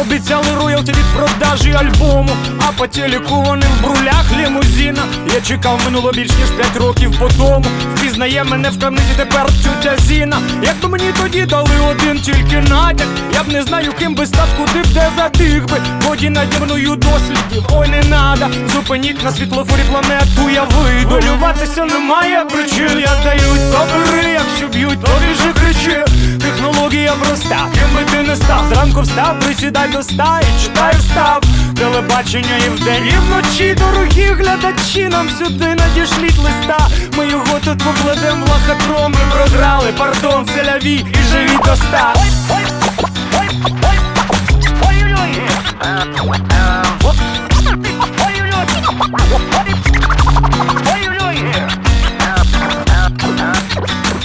Обіцяли 0.01 0.47
роялті 0.61 0.91
від 0.91 1.05
продажі 1.15 1.73
альбому, 1.73 2.31
а 2.59 2.71
по 2.77 2.87
телеку 2.87 3.41
вони 3.41 3.65
в 3.65 3.83
брулях 3.83 4.25
лімузіна. 4.39 5.03
Я 5.33 5.41
чекав 5.41 5.79
минуло 5.85 6.11
більш 6.11 6.29
ніж 6.29 6.49
п'ять 6.57 6.77
років 6.77 7.19
по 7.19 7.29
тому. 7.29 7.65
Впізнає 7.95 8.43
мене 8.43 8.69
в 8.69 8.79
крамниці 8.79 9.13
тепер 9.17 9.45
тютя 9.45 9.97
Зіна. 9.97 10.37
Якби 10.63 10.89
мені 10.89 11.13
тоді 11.21 11.45
дали 11.45 11.79
один 11.91 12.21
тільки 12.21 12.61
натяк, 12.69 13.07
я 13.33 13.43
б 13.43 13.47
не 13.47 13.63
знаю, 13.63 13.93
ким 13.99 14.15
би 14.15 14.25
став, 14.25 14.47
куди 14.57 14.79
б 14.83 14.93
де 14.93 15.09
затих 15.17 15.65
би. 15.65 15.77
Воді 16.01 16.29
наді 16.29 16.57
мною 16.63 16.95
дослідів, 16.95 17.63
ой 17.71 17.87
не 17.87 18.03
надо. 18.09 18.45
Зупиніть 18.73 19.23
на 19.23 19.31
світлофорі 19.31 19.81
планету, 19.91 20.49
я 20.53 20.63
вийду. 20.63 21.09
Хвилюватися 21.09 21.85
немає 21.85 22.45
причин, 22.45 22.99
як 22.99 23.17
дають, 23.23 23.71
то 23.71 23.85
бери, 23.93 24.29
якщо 24.31 24.67
б'ють, 24.67 25.01
то 25.01 25.11
біжи 25.27 25.53
кричи. 25.53 26.05
Технологія 26.41 27.13
проста, 27.13 27.67
ким 27.73 27.95
би 27.95 28.11
ти 28.11 28.27
не 28.27 28.35
став, 28.35 28.65
зранку 28.73 29.01
встав, 29.01 29.39
присідай 29.79 29.89
до 29.91 29.99
ста 29.99 30.39
і 30.41 30.63
читай 30.63 30.95
устав. 30.99 31.43
Телебачення 31.75 32.57
і 32.65 32.69
вдень, 32.69 33.07
і 33.07 33.17
вночі, 33.17 33.75
дорогі 33.79 34.23
глядачі, 34.23 35.07
нам 35.07 35.29
сюди 35.29 35.75
надішліть 35.75 36.37
листа. 36.37 36.87
Ми 37.17 37.27
його 37.27 37.59
тут 37.65 37.77
покладем 37.77 38.43
в 38.43 38.49
лохотрон, 38.49 39.11
ми 39.11 39.19
програли, 39.31 39.91
пардон, 39.97 40.47
це 40.55 40.63
ляві 40.63 41.05
і 41.13 41.23
живі 41.31 41.57
до 41.65 41.71
ста. 41.71 42.13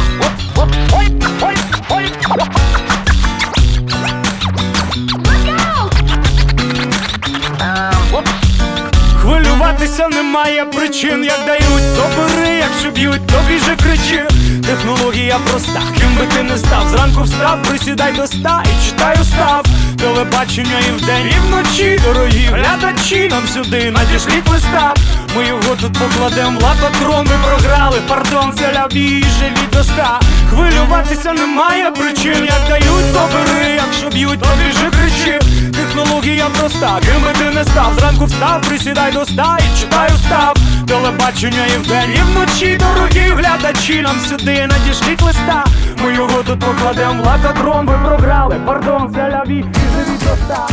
немає 10.34 10.65
причин, 10.65 11.23
як 11.23 11.45
дають, 11.45 11.95
то 11.95 12.09
бери, 12.17 12.49
якщо 12.49 12.91
б'ють, 12.91 13.27
то 13.27 13.34
біже 13.47 13.75
кричи. 13.75 14.27
Технологія 14.65 15.39
проста, 15.49 15.81
ким 15.97 16.15
би 16.15 16.27
ти 16.36 16.43
не 16.43 16.57
став, 16.57 16.89
зранку 16.89 17.23
встав, 17.23 17.63
присідай 17.63 18.13
до 18.13 18.23
ста 18.23 18.63
і 18.65 18.86
читай 18.86 19.15
устав. 19.21 19.65
Телебачення 19.99 20.79
і 20.89 20.91
вдень, 20.91 21.27
і 21.27 21.47
вночі, 21.47 21.99
дорогі 22.03 22.45
глядачі, 22.45 23.27
нам 23.31 23.47
сюди 23.47 23.91
надішліть 23.91 24.49
листа. 24.49 24.93
Ми 25.36 25.45
його 25.45 25.75
тут 25.81 25.93
покладем 25.93 26.57
в 26.57 26.63
латотрон, 26.63 27.27
ви 27.27 27.36
програли, 27.47 27.97
пардон, 28.07 28.53
це 28.57 28.73
ляві 28.73 29.23
живі 29.39 29.67
до. 29.73 30.19
Хвилюватися 30.49 31.34
немає 31.34 31.91
причин, 31.91 32.45
як 32.45 32.61
дають, 32.69 33.13
то 33.13 33.29
бери, 33.34 33.81
якщо 33.86 34.09
б'ють, 34.09 34.39
то 34.39 34.47
біжи 34.57 34.89
кричи. 34.91 35.39
Технологія 35.71 36.45
проста, 36.59 36.99
ким 36.99 37.21
би 37.21 37.29
ти 37.39 37.55
не 37.55 37.63
став, 37.63 37.93
зранку 37.99 38.25
встав, 38.25 38.61
присідай 38.61 39.11
до 39.11 39.21
ста 39.21 39.57
і 39.59 39.79
читай 39.79 40.09
устав. 40.15 40.55
Телебачення 40.88 41.65
і 41.75 41.77
вдень, 41.77 42.13
і 42.15 42.21
вночі, 42.21 42.79
дорогі 42.79 43.19
глядачі, 43.19 44.01
нам 44.01 44.19
сюди 44.19 44.67
надішліть 44.67 45.21
листа. 45.21 45.65
Ми 46.03 46.13
його 46.13 46.43
тут 46.43 46.59
покладем 46.59 47.21
в 47.21 47.25
латотрон, 47.25 47.86
ви 47.86 47.93
програли, 48.05 48.55
пардон, 48.65 49.13
це 49.13 49.43
і 49.47 49.49
живі 49.49 50.17
до 50.23 50.34
ста. 50.34 50.67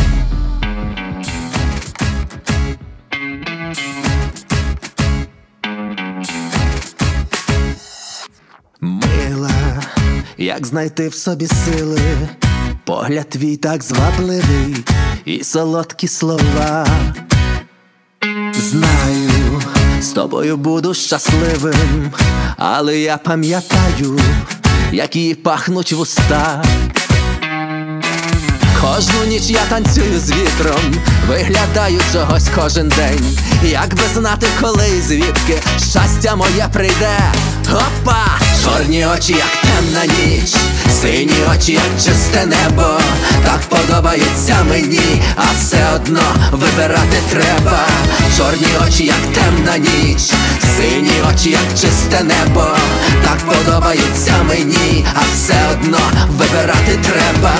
Мила, 9.31 9.51
як 10.37 10.65
знайти 10.65 11.09
в 11.09 11.13
собі 11.13 11.47
сили, 11.47 11.99
погляд 12.85 13.29
твій 13.29 13.57
так 13.57 13.83
звабливий 13.83 14.75
і 15.25 15.43
солодкі 15.43 16.07
слова. 16.07 16.87
Знаю, 18.53 19.61
з 20.01 20.07
тобою 20.07 20.57
буду 20.57 20.93
щасливим, 20.93 22.11
але 22.57 22.97
я 22.97 23.17
пам'ятаю, 23.17 24.19
як 24.91 25.15
її 25.15 25.35
пахнуть 25.35 25.93
вуста. 25.93 26.63
Кожну 28.81 29.25
ніч 29.27 29.43
я 29.49 29.65
танцюю 29.69 30.19
з 30.19 30.31
вітром, 30.31 30.95
виглядаю 31.27 31.99
чогось 32.13 32.49
кожен 32.55 32.89
день. 32.89 33.37
Як 33.63 33.95
би 33.95 34.03
знати, 34.13 34.47
коли 34.61 34.87
і 34.97 35.01
звідки 35.01 35.61
щастя 35.77 36.35
моє 36.35 36.67
прийде. 36.73 37.17
Опа! 37.69 38.39
Чорні 38.63 39.05
очі, 39.05 39.33
як 39.33 39.57
темна 39.61 40.05
ніч, 40.05 40.55
сині 41.01 41.35
очі, 41.55 41.71
як 41.73 41.91
чисте 41.97 42.45
небо. 42.45 42.99
Так 43.45 43.61
подобається 43.69 44.55
мені, 44.69 45.21
а 45.35 45.43
все 45.59 45.77
одно 45.95 46.21
вибирати 46.51 47.17
треба. 47.31 47.79
Чорні 48.37 48.67
очі, 48.87 49.05
як 49.05 49.33
темна 49.33 49.77
ніч, 49.77 50.21
сині 50.77 51.11
очі, 51.31 51.49
як 51.49 51.69
чисте 51.75 52.23
небо. 52.23 52.65
Так 53.23 53.37
подобається 53.37 54.33
мені, 54.47 55.05
а 55.15 55.19
все 55.33 55.55
одно 55.71 55.99
вибирати 56.37 56.99
треба. 57.01 57.51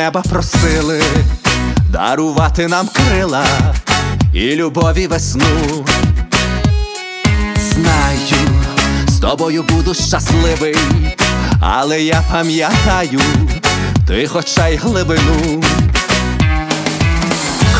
Неба 0.00 0.22
просили 0.30 1.02
дарувати 1.90 2.68
нам 2.68 2.88
крила 2.88 3.44
і 4.32 4.54
любові 4.54 5.06
весну. 5.06 5.86
Знаю, 7.56 8.18
з 9.08 9.18
тобою 9.18 9.62
буду 9.62 9.94
щасливий, 9.94 10.76
але 11.60 12.02
я 12.02 12.22
пам'ятаю 12.32 13.20
ти 14.06 14.26
хоча 14.26 14.68
й 14.68 14.76
глибину. 14.76 15.62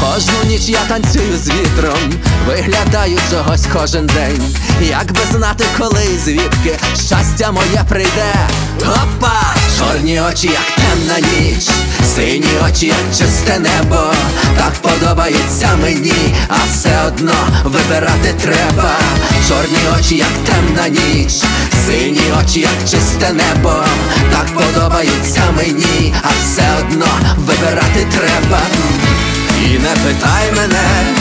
Кожну 0.01 0.44
ніч 0.46 0.68
я 0.68 0.78
танцюю 0.88 1.38
з 1.44 1.48
вітром, 1.48 2.12
виглядаю 2.46 3.18
чогось 3.30 3.66
кожен 3.72 4.07
день. 4.07 4.55
Як 4.80 5.12
би 5.12 5.20
знати, 5.32 5.64
коли 5.78 6.05
і 6.14 6.18
звідки 6.18 6.78
щастя 6.94 7.53
моє 7.53 7.84
прийде. 7.88 8.34
Опа! 8.80 9.55
Чорні 9.78 10.20
очі, 10.20 10.46
як 10.46 10.66
темна 10.76 11.28
ніч, 11.28 11.68
сині 12.14 12.48
очі, 12.68 12.86
як 12.86 13.18
чисте 13.18 13.59
небо, 13.59 14.12
так 14.57 14.72
подобається 14.72 15.68
мені, 15.82 16.34
а 16.48 16.57
все 16.72 16.90
одно 17.07 17.34
вибирати 17.64 18.34
треба. 18.42 18.90
Чорні 19.48 19.78
очі, 19.98 20.16
як 20.16 20.32
темна 20.44 20.88
ніч, 20.88 21.32
сині 21.86 22.22
очі, 22.42 22.61
як 22.61 22.80
чисте 22.90 23.32
небо, 23.32 23.74
так 24.32 24.46
подобається 24.55 25.42
мені, 25.57 26.14
а 26.22 26.28
все 26.28 26.64
одно 26.80 27.07
вибирати 27.36 28.07
треба. 28.11 28.61
І 29.64 29.78
не 29.78 29.94
питай 30.04 30.52
мене, 30.56 31.14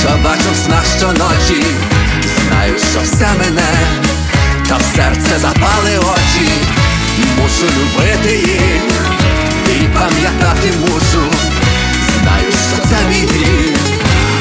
що 0.00 0.08
бачу 0.24 0.52
в 0.52 0.56
снах 0.56 0.84
щоночі, 0.98 1.64
знаю, 2.48 2.74
що 2.90 3.00
все 3.00 3.26
мене, 3.38 3.68
та 4.68 4.76
в 4.76 4.82
серце 4.96 5.38
запали 5.38 5.98
очі, 5.98 6.48
мушу 7.38 7.64
любити 7.64 8.36
їх, 8.36 8.82
і 9.68 9.88
пам'ятати 9.98 10.72
мушу, 10.80 11.22
знаю, 12.22 12.52
що 12.68 12.88
це 12.88 12.96
мій 13.08 13.26
гріх, 13.26 13.78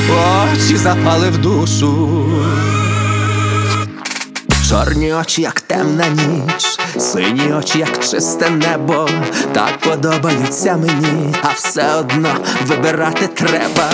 очі 0.09 0.77
запали 0.77 1.29
в 1.29 1.37
душу. 1.37 2.21
Чорні 4.71 5.13
очі, 5.13 5.41
як 5.41 5.61
темна 5.61 6.07
ніч, 6.07 6.79
сині 6.97 7.53
очі, 7.53 7.79
як 7.79 7.99
чисте 7.99 8.49
небо, 8.49 9.09
так 9.53 9.77
подобаються 9.77 10.77
мені, 10.77 11.35
а 11.41 11.47
все 11.55 11.95
одно 11.95 12.35
вибирати 12.65 13.27
треба. 13.27 13.89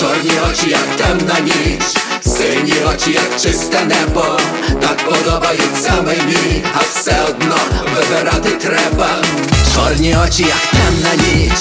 Чорні 0.00 0.30
очі, 0.50 0.70
як 0.70 0.96
темна 0.96 1.40
ніч, 1.40 1.82
сині 2.20 2.74
очі, 2.94 3.12
як 3.12 3.40
чисте 3.40 3.84
небо, 3.84 4.24
так 4.80 4.96
подобаються 4.96 6.02
мені, 6.06 6.64
а 6.74 6.78
все 6.78 7.14
одно 7.28 7.56
вибирати 7.94 8.50
треба. 8.50 9.08
Чорні 9.74 10.16
очі, 10.26 10.42
як 10.42 10.66
темна 10.72 11.24
ніч, 11.24 11.52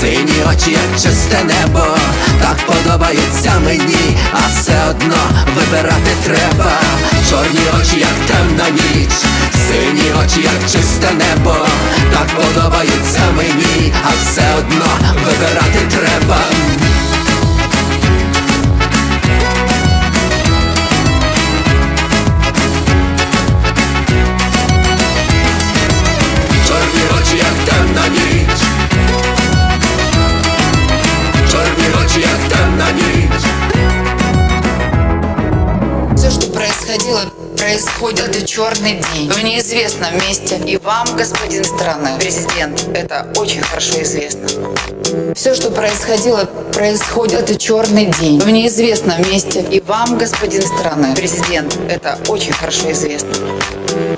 сині 0.00 0.44
очі, 0.52 0.70
як 0.70 1.00
чисте 1.02 1.44
небо, 1.44 1.96
так 2.40 2.56
подобаються 2.66 3.52
мені, 3.64 4.16
а 4.32 4.38
все 4.48 4.74
одно 4.90 5.16
вибирати 5.56 6.10
треба. 6.24 6.72
Чорні 7.30 7.60
очі, 7.80 7.98
як 7.98 8.26
темна 8.26 8.68
ніч, 8.70 9.10
сині 9.68 10.12
очі, 10.24 10.40
як 10.42 10.62
чисте 10.62 11.10
небо, 11.12 11.56
так 12.12 12.26
подобаються 12.26 13.22
мені, 13.36 13.92
а 14.04 14.08
все 14.08 14.42
одно 14.58 14.86
вибирати 15.24 15.96
треба. 15.96 16.38
Происходит 37.72 38.28
это 38.28 38.46
черный 38.46 39.00
день. 39.14 39.30
В 39.30 39.42
неизвестном 39.42 40.14
месте. 40.28 40.60
И 40.66 40.76
вам, 40.76 41.06
господин 41.16 41.64
страны, 41.64 42.10
президент, 42.18 42.86
это 42.94 43.26
очень 43.38 43.62
хорошо 43.62 44.02
известно. 44.02 44.46
Все, 45.34 45.54
что 45.54 45.70
происходило, 45.70 46.44
происходит 46.74 47.40
это 47.40 47.56
черный 47.56 48.12
день. 48.20 48.40
В 48.40 48.50
неизвестном 48.50 49.22
месте. 49.22 49.64
И 49.70 49.80
вам, 49.80 50.18
господин 50.18 50.60
страны, 50.60 51.14
президент, 51.14 51.78
это 51.88 52.18
очень 52.28 52.52
хорошо 52.52 52.92
известно. 52.92 53.30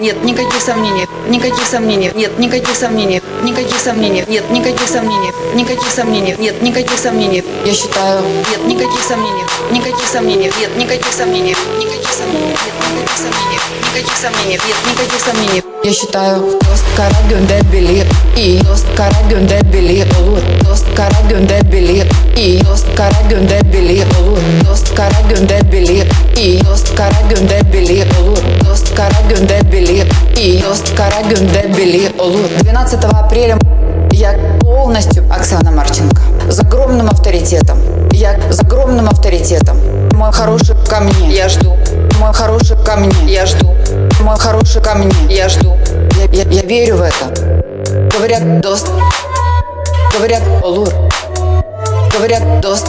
Нет 0.00 0.22
никаких 0.24 0.60
сомнений, 0.60 1.06
никаких 1.28 1.66
сомнений, 1.66 2.10
нет 2.14 2.38
никаких 2.38 2.76
сомнений, 2.76 3.22
никаких 3.42 3.78
сомнений, 3.78 4.24
нет 4.28 4.50
никаких 4.50 4.88
сомнений, 4.88 5.32
никаких 5.54 5.90
сомнений, 5.90 6.34
нет 6.38 6.62
никаких 6.62 6.98
сомнений. 6.98 7.44
Я 7.64 7.74
считаю, 7.74 8.22
нет 8.50 8.66
никаких 8.66 9.02
сомнений, 9.02 9.44
никаких 9.70 10.06
сомнений, 10.06 10.52
нет 10.58 10.76
никаких 10.76 11.12
сомнений, 11.12 11.56
никаких 11.78 12.12
сомнений, 12.12 12.50
нет 12.50 12.73
никаких 12.94 13.16
сомнений, 13.16 13.58
никаких 13.92 14.16
сомнений, 14.16 14.58
нет 14.66 14.76
никаких 14.90 15.20
сомнений. 15.20 15.62
Я 15.84 15.92
считаю, 15.92 16.58
тост 16.60 16.84
кара 16.96 17.14
гюнде 17.28 17.60
и 18.36 18.60
тост 18.64 18.86
кара 18.96 19.16
гюнде 19.28 19.60
билет, 19.64 20.08
тост 20.62 20.86
кара 20.94 21.16
гюнде 21.28 21.60
и 22.36 22.62
тост 22.64 22.86
кара 22.96 23.16
гюнде 23.28 23.60
билет, 23.64 24.06
тост 24.64 24.94
кара 24.94 25.16
гюнде 25.28 25.60
и 26.36 26.60
тост 26.64 26.94
кара 26.96 27.16
гюнде 27.28 27.60
билет, 27.64 28.08
тост 28.60 28.94
кара 28.94 29.16
гюнде 29.28 29.60
и 30.36 30.62
тост 30.62 30.94
кара 30.96 31.22
гюнде 31.28 31.66
билет, 31.76 32.14
12 32.62 33.04
апреля 33.04 33.58
я 34.12 34.38
полностью 34.60 35.24
Оксана 35.30 35.72
Марченко. 35.72 36.22
С 36.48 36.60
огромным 36.60 37.08
авторитетом. 37.08 37.78
Я 38.12 38.38
с 38.50 38.60
огромным 38.60 39.08
авторитетом. 39.08 39.76
Мой 40.12 40.32
хороший 40.32 40.76
ко 40.88 41.00
мне. 41.00 41.34
Я 41.34 41.48
жду. 41.48 41.76
Мой 42.24 42.32
хороший 42.32 42.74
ко 42.82 42.96
мне, 42.96 43.12
я 43.26 43.44
жду. 43.44 43.76
Мой 44.20 44.38
хороший 44.38 44.82
ко 44.82 44.94
мне, 44.94 45.12
я 45.28 45.46
жду. 45.50 45.76
Я, 46.32 46.44
я, 46.44 46.50
я 46.50 46.62
верю 46.62 46.96
в 46.96 47.02
это. 47.02 47.62
Говорят, 48.16 48.62
дост. 48.62 48.88
Говорят, 50.10 50.40
олур. 50.62 50.88
Говорят, 52.10 52.60
дост 52.62 52.86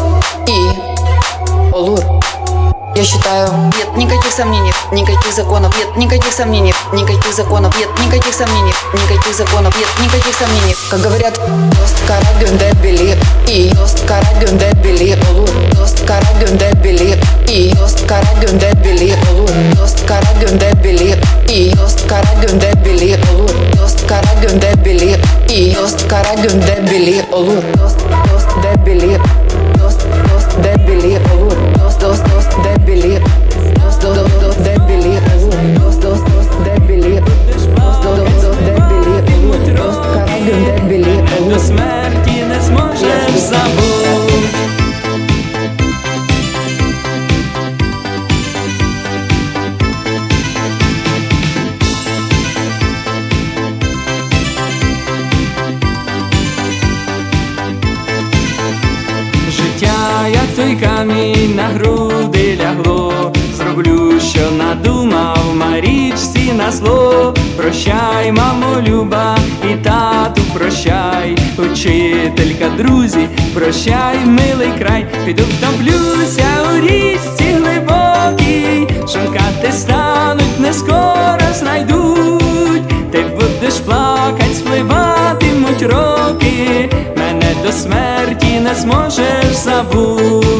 и 0.47 1.73
олур. 1.73 1.99
Я 2.95 3.03
считаю, 3.03 3.49
нет 3.77 3.97
никаких 3.97 4.31
сомнений, 4.31 4.71
никаких 4.93 5.33
законов, 5.33 5.77
нет 5.77 5.97
никаких 5.97 6.31
сомнений, 6.31 6.73
никаких 6.93 7.33
законов, 7.33 7.77
нет 7.77 7.89
никаких 7.99 8.33
сомнений, 8.33 8.73
никаких 8.93 9.35
законов, 9.35 9.77
нет 9.77 9.87
никаких 10.01 10.33
сомнений. 10.33 10.75
Как 10.89 11.01
говорят. 11.01 11.37
Dost 11.71 11.97
kara 12.07 12.31
günde 12.39 12.71
bilir, 12.81 13.17
iyi 13.47 13.75
dost 13.75 14.05
kara 14.07 14.31
günde 14.39 14.71
bilir 14.83 15.17
olur. 15.29 15.49
Dost 15.77 16.05
kara 16.05 16.31
günde 16.39 16.71
bilir, 16.83 17.19
iyi 17.49 17.75
dost 17.75 18.07
kara 18.07 18.33
günde 18.41 18.71
bilir 18.83 19.17
olur. 19.33 19.49
Dost 19.77 20.07
kara 24.07 24.33
günde 24.41 24.85
bilir, 24.85 25.19
iyi 25.49 25.75
dost 25.75 26.07
kara 26.07 26.33
günde 26.33 26.85
bilir 26.91 27.25
olur. 27.31 27.63
Dost 27.77 27.99
dost 28.33 28.49
de 28.63 28.85
bilir, 28.85 29.19
dost 29.79 30.01
dost 30.33 30.63
de 30.63 30.87
bilir 30.87 31.21
olur. 31.35 31.54
dos 32.05 32.19
dos 32.19 32.45
débil 32.61 33.19
dos 33.79 33.99
dos 33.99 34.15
dos 34.15 34.29
dos 34.39 34.77
dos 35.99 36.19
dos 36.21 36.21
dos 36.21 36.59
dos 38.03 38.19
dos 38.21 38.59
dos 39.73 39.97
carrega 40.13 40.53
débil 40.87 42.04
на 61.47 61.63
груди 61.63 62.57
лягло, 62.61 63.33
зроблю, 63.57 64.19
що 64.19 64.51
надумав, 64.51 65.55
марічці 65.55 66.53
на 66.57 66.71
зло. 66.71 67.33
Прощай, 67.57 68.31
мамо, 68.31 68.81
люба, 68.87 69.37
і 69.71 69.75
тату 69.83 70.41
прощай, 70.53 71.37
учителька, 71.57 72.69
друзі, 72.77 73.27
прощай, 73.53 74.17
милий 74.25 74.71
край, 74.79 75.07
піду 75.25 75.43
втоплюся 75.43 76.45
у 76.73 76.87
річці 76.87 77.43
глибокій, 77.43 78.87
шукати 78.99 79.71
стануть, 79.71 80.59
не 80.59 80.73
скоро 80.73 81.53
знайдуть, 81.53 83.11
ти 83.11 83.23
будеш 83.23 83.73
плакать, 83.73 84.57
спливатимуть 84.57 85.81
роки, 85.81 86.89
мене 87.17 87.55
до 87.65 87.71
смерті 87.71 88.59
не 88.63 88.75
зможеш 88.75 89.53
забуть, 89.53 90.54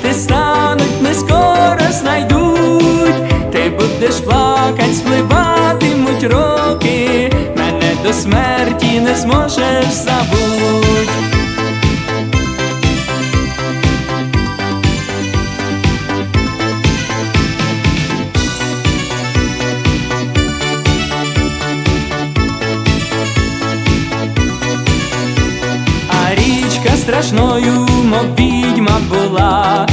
шукати 0.00 0.14
стануть, 0.14 1.02
не 1.02 1.14
скоро 1.14 1.92
знайдуть, 1.92 3.52
ти 3.52 3.70
будеш 3.70 4.14
плакать, 4.14 4.96
спливатимуть 4.96 6.24
роки, 6.24 7.32
мене 7.56 7.94
до 8.04 8.12
смерті 8.12 9.00
не 9.00 9.14
зможеш 9.14 9.84
забуть. 9.92 11.10
Страшною, 27.00 27.88
мов 28.04 28.34
відьма 28.38 29.00
була, 29.08 29.86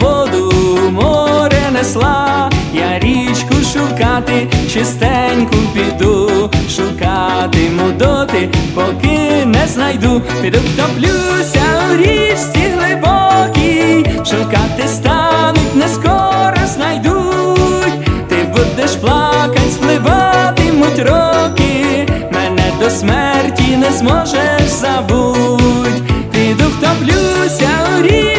воду 0.00 0.52
море 0.90 1.70
несла, 1.72 2.50
я 2.74 2.98
річку 2.98 3.54
шукати, 3.72 4.48
чистеньку 4.72 5.56
піду, 5.74 6.50
шукатиму 6.76 7.92
доти, 7.98 8.48
поки 8.74 9.46
не 9.46 9.66
знайду, 9.66 10.22
піду 10.42 10.58
втоплюся 10.58 11.62
у 11.90 11.96
річці 11.96 12.72
глибокій, 12.76 14.06
шукати 14.16 14.88
стануть, 14.88 15.74
не 15.74 15.88
скоро 15.88 16.66
знайдуть, 16.74 18.28
ти 18.28 18.36
будеш 18.52 18.90
плакать, 18.90 19.72
спливатимуть 19.72 20.98
роки, 20.98 22.08
мене 22.32 22.72
до 22.80 22.90
смерті 22.90 23.76
не 23.76 23.92
зможеш 23.92 24.68
забудь, 24.68 26.02
піду 26.32 26.64
втоплюся 26.64 27.68
у 27.98 28.02
річці 28.02 28.31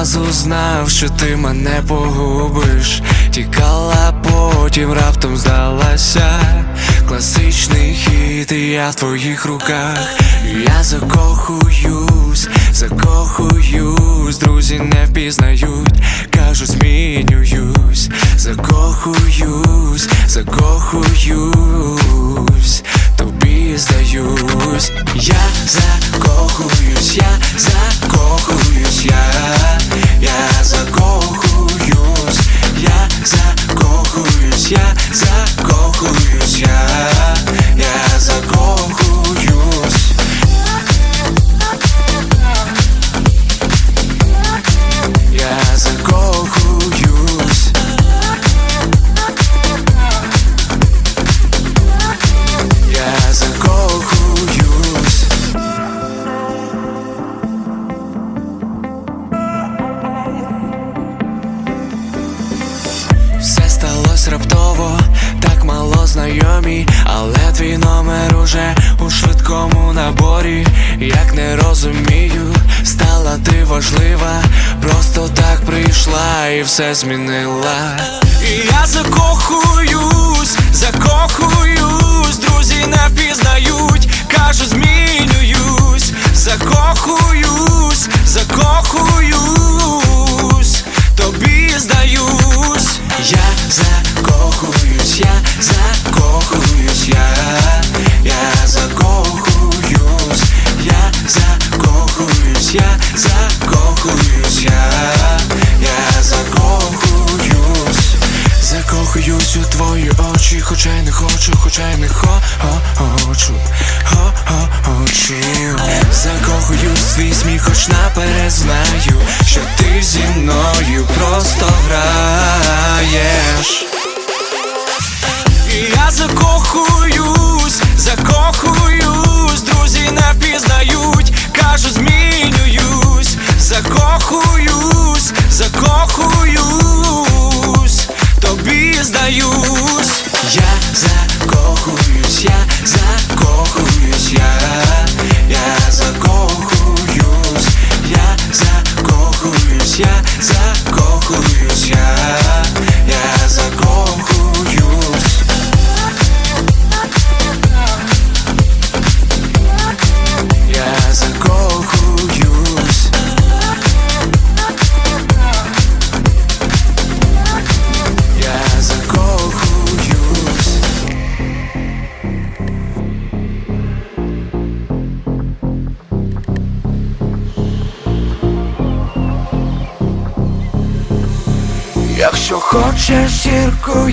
одразу 0.00 0.32
знав, 0.32 0.90
що 0.90 1.08
ти 1.08 1.36
мене 1.36 1.82
погубиш, 1.88 3.02
тікала 3.30 4.12
потім 4.22 4.92
раптом 4.92 5.36
здалася. 5.36 6.40
Класичний 7.08 7.94
хід, 7.94 8.52
і 8.52 8.70
я 8.70 8.90
в 8.90 8.94
твоїх 8.94 9.44
руках. 9.44 9.98
Я 10.66 10.82
закохуюсь, 10.82 12.48
закохуюсь, 12.72 14.38
друзі 14.38 14.78
не 14.78 15.04
впізнають, 15.04 15.64
кажуть, 16.30 16.70
змінююсь, 16.70 18.10
закохуюсь, 18.36 20.08
закохуюсь 20.26 21.70
тобі 23.20 23.74
здаюсь, 23.76 24.92
я 25.14 25.40
закохуюсь, 25.66 27.16
я 27.16 27.38
закохуюсь, 27.56 29.04
я, 29.04 29.78
я 30.20 30.64
закохуюсь, 30.64 32.40
я 32.78 33.08
закохуюсь, 33.24 34.70
я 34.70 34.94
закохуюсь. 35.12 36.29
все 76.70 76.94
змінила, 76.94 77.96
і 78.42 78.66
я 78.66 78.86
закохую. 78.86 80.19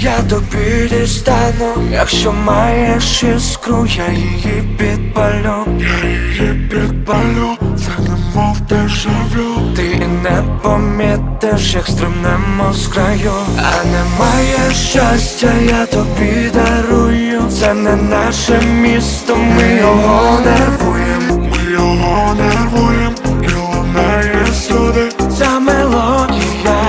Я 0.07 0.19
тобі 0.29 0.89
дістану 0.89 1.73
Якщо 1.91 2.33
маєш 2.33 3.23
іскру, 3.23 3.87
я 3.97 4.13
її 4.13 4.63
підпалю. 4.77 5.65
Я 5.79 6.09
її 6.09 6.69
підпалю, 6.69 7.49
це 7.59 8.09
немов 8.09 8.59
дежавю 8.59 9.75
Ти 9.75 10.07
не 10.23 10.43
помітиш, 10.61 11.73
як 11.73 11.87
стрибнемо 11.87 12.73
з 12.73 12.87
краю. 12.87 13.31
А 13.57 13.83
немає 13.85 14.73
щастя, 14.73 15.53
я 15.69 15.85
тобі 15.85 16.51
дарую. 16.53 17.41
Це 17.59 17.73
не 17.73 17.95
наше 17.95 18.61
місто, 18.61 19.35
ми 19.35 19.75
його 19.75 20.39
нервуємо 20.39 21.49
Ми 21.51 21.71
його 21.71 22.35
нервуємо, 22.35 23.15
і 23.43 23.53
лунає 23.53 24.45
сюди. 24.53 25.09
Ця 25.37 25.59
мелодія, 25.59 26.81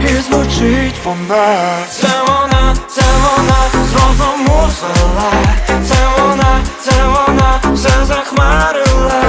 і 0.00 0.32
звучить 0.32 1.00
вона 1.04 1.66
вона, 3.26 3.86
з 3.88 3.92
розуму 3.92 4.70
звела 4.78 5.32
Це 5.88 5.94
вона, 6.18 6.60
це 6.80 6.92
вона, 7.06 7.60
все 7.74 8.04
захмарила. 8.04 9.22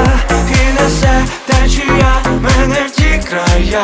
І 0.50 0.84
несе 0.84 1.26
течія 1.46 2.22
мене 2.42 2.88
в 2.88 2.92
ті 2.92 3.22
края 3.30 3.84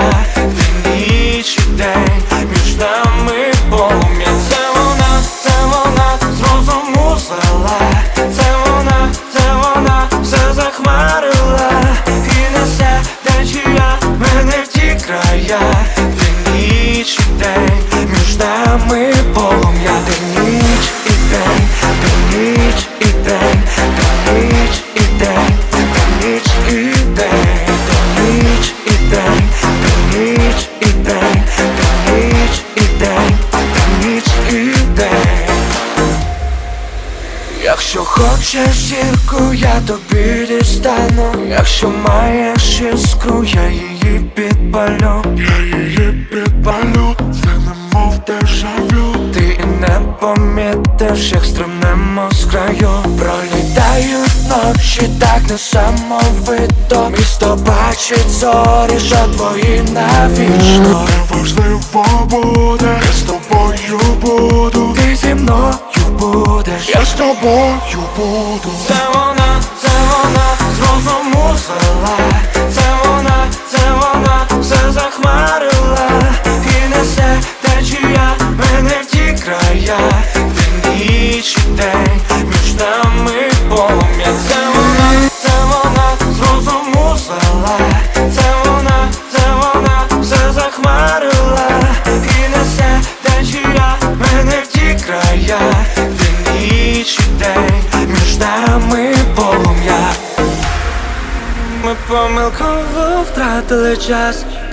дістану 40.83 41.47
Якщо 41.49 41.89
маєш 41.89 42.81
іскру, 42.93 43.43
я 43.43 43.69
її 43.69 44.19
підпалю. 44.35 45.23
Я 45.37 45.77
її 45.77 46.27
підпалю, 46.31 47.15
це 47.17 47.47
немов 47.47 48.19
дежавю. 48.27 49.33
Ти 49.33 49.59
і 49.63 49.65
не 49.65 50.01
помітиш, 50.19 51.31
як 51.31 51.45
стрибнемо 51.45 52.29
з 52.31 52.45
краю. 52.45 52.89
Пролітають 53.03 54.49
ночі, 54.49 55.09
так 55.19 55.41
несамовито. 55.49 57.11
Місто 57.17 57.59
бачить 57.65 58.29
зорі, 58.29 58.99
що 58.99 59.15
твої 59.15 59.81
навічно. 59.93 61.07
Неважливо 61.31 62.05
буде, 62.29 63.01
я 63.07 63.13
з 63.13 63.21
тобою 63.21 63.99
буду. 64.21 64.95
Ти 64.95 65.15
зі 65.15 65.33
мною 65.33 65.73
будеш, 66.19 66.89
я 66.95 67.05
з 67.05 67.13
тобою 67.13 68.03
буду 68.17 68.69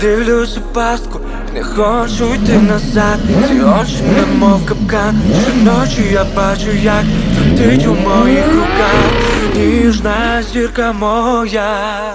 дивлюсь 0.01 0.57
у 0.57 0.61
пастку, 0.61 1.21
не 1.53 1.63
хочу 1.63 2.33
йти 2.33 2.53
назад, 2.53 3.19
ці 3.47 3.61
очі 3.61 4.03
немов 4.03 4.65
капкан. 4.65 5.21
Щоночі 5.43 6.03
я 6.13 6.25
бачу, 6.35 6.71
як 6.83 7.03
тремтить 7.35 7.87
у 7.87 7.95
моїх 7.95 8.45
руках. 8.47 9.11
Ніжна 9.55 10.43
зірка 10.53 10.93
моя. 10.93 12.13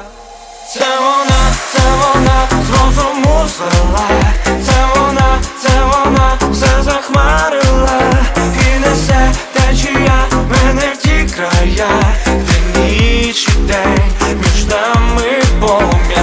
Це 0.74 0.84
вона, 1.00 1.42
це 1.72 1.78
вона, 2.00 2.62
з 2.66 2.70
розуму 2.70 3.44
звела 3.56 4.08
Це 4.44 4.86
вона, 4.94 5.38
це 5.62 5.70
вона, 5.84 6.32
все 6.52 6.82
захмарила. 6.82 8.00
І 8.36 8.78
несе 8.80 9.32
течія 9.52 10.24
мене 10.32 10.92
в 10.94 10.96
ті 10.96 11.34
края 11.36 11.88
Де 12.26 12.80
ніч 12.80 13.48
і 13.48 13.66
день, 13.66 14.38
між 14.38 14.66
нами 14.66 15.42
полум'я 15.60 16.22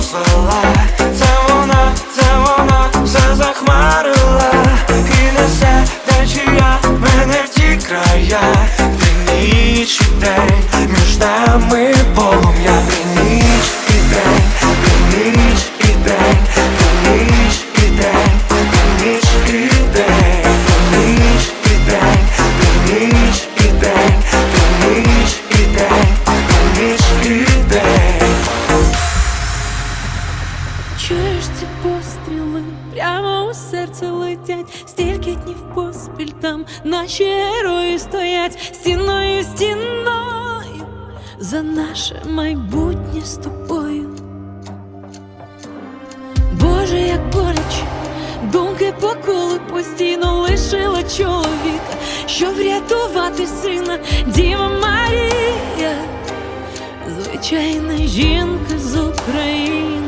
розуму 0.00 0.52
Це 0.98 1.26
вона, 1.48 1.92
це 2.14 2.22
вона, 2.36 3.04
все 3.04 3.34
захмарила. 3.34 4.52
І 4.88 5.40
несе 5.40 5.84
течія 6.06 6.78
мене 6.84 7.44
в 7.44 7.48
ті 7.48 7.78
края. 7.88 8.40
Де 8.78 9.34
ніч 9.34 10.00
і 10.00 10.04
день, 10.04 10.88
між 10.88 11.18
нами 11.18 11.94
полум'я 12.14 12.59
за 41.50 41.62
наше 41.62 42.22
майбутнє 42.26 43.20
з 43.24 43.36
тобою. 43.36 44.16
Боже, 46.52 46.98
як 46.98 47.30
боляче, 47.32 47.84
думки 48.52 48.94
по 49.00 49.08
колу 49.26 49.58
постійно 49.70 50.40
лишила 50.40 51.02
чоловіка, 51.02 51.94
щоб 52.26 52.54
врятувати 52.54 53.46
сина, 53.46 53.98
Діва 54.26 54.68
Марія, 54.68 55.96
звичайна 57.20 57.96
жінка 57.96 58.78
з 58.78 58.96
України. 58.96 59.99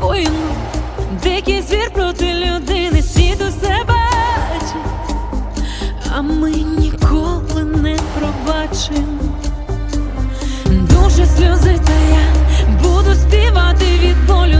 Зла 0.00 0.16
дикий 1.22 1.62
звір 1.62 1.90
проти 1.94 2.34
людини, 2.34 3.02
світ 3.02 3.40
усе 3.48 3.76
бачить, 3.88 5.14
а 6.16 6.22
ми 6.22 6.50
ніколи 6.50 7.64
не 7.64 7.96
пробачимо. 8.18 9.18
Дуже 10.66 11.26
сльози 11.26 11.80
та 11.86 11.92
я 11.92 12.26
буду 12.82 13.14
співати 13.14 13.84
від 14.02 14.26
болю, 14.26 14.59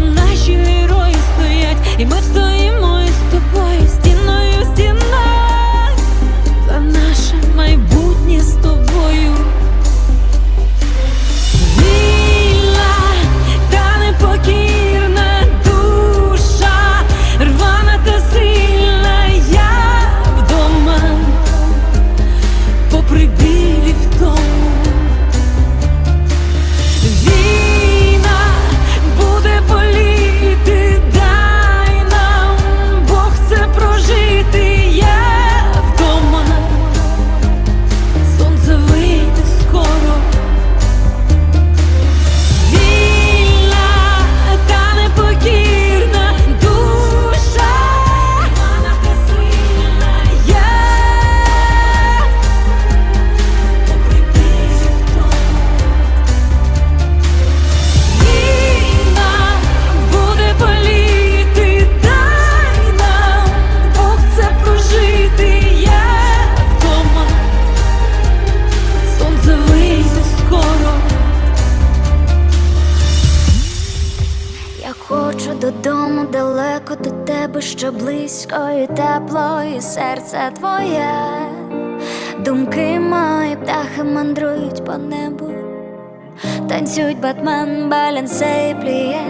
танцюють 86.90 87.20
Батмен, 87.20 87.88
балянсе 87.88 88.70
і 88.70 88.74
пліє. 88.74 89.20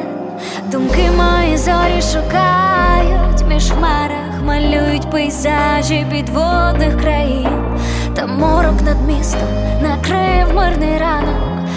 Думки 0.73 1.11
мої 1.16 1.57
зорі 1.57 2.03
шукають 2.12 3.49
між 3.49 3.70
хмарах, 3.70 4.43
малюють 4.45 5.11
пейзажі 5.11 6.07
підводних 6.11 7.01
країн, 7.01 7.78
та 8.16 8.27
морок 8.27 8.82
над 8.82 9.09
містом 9.09 9.49
накрив 9.82 10.55
мирний 10.55 10.99
ранок, 10.99 11.37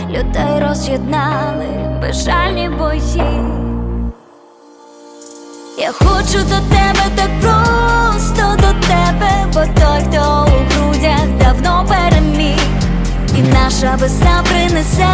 людей 0.09 0.67
роз'єднали 0.69 1.65
безжальні 2.01 2.69
бої. 2.69 3.23
Я 5.77 5.91
хочу 5.91 6.37
до 6.37 6.75
тебе 6.75 7.05
так 7.15 7.29
просто 7.41 8.55
до 8.55 8.87
тебе, 8.87 9.31
бо 9.53 9.81
той, 9.81 10.01
хто 10.09 10.47
у 10.47 10.73
грудях 10.73 11.27
давно 11.39 11.85
і 11.89 12.02
наша 13.53 13.95
весна 13.95 14.43
принесе 14.49 15.07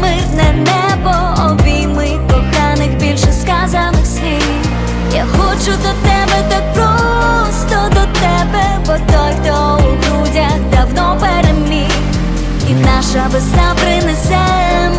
мирне 0.00 0.52
небо, 0.52 1.14
обійми 1.50 2.20
коханих 2.30 2.96
більше 3.00 3.32
сказаних 3.32 4.06
слів. 4.06 4.66
Я 5.14 5.24
хочу 5.36 5.70
до 5.70 6.08
тебе 6.08 6.38
так 6.50 6.74
просто 6.74 7.88
до 7.88 8.00
тебе, 8.20 8.64
бо 8.86 8.92
той, 9.12 9.32
хто 9.42 9.78
у 9.78 10.14
грудях 10.14 10.58
давно 10.72 11.18
переміг, 11.20 11.90
і 12.70 12.74
наша 12.74 13.26
весна 13.32 13.74
принесе 13.82 14.46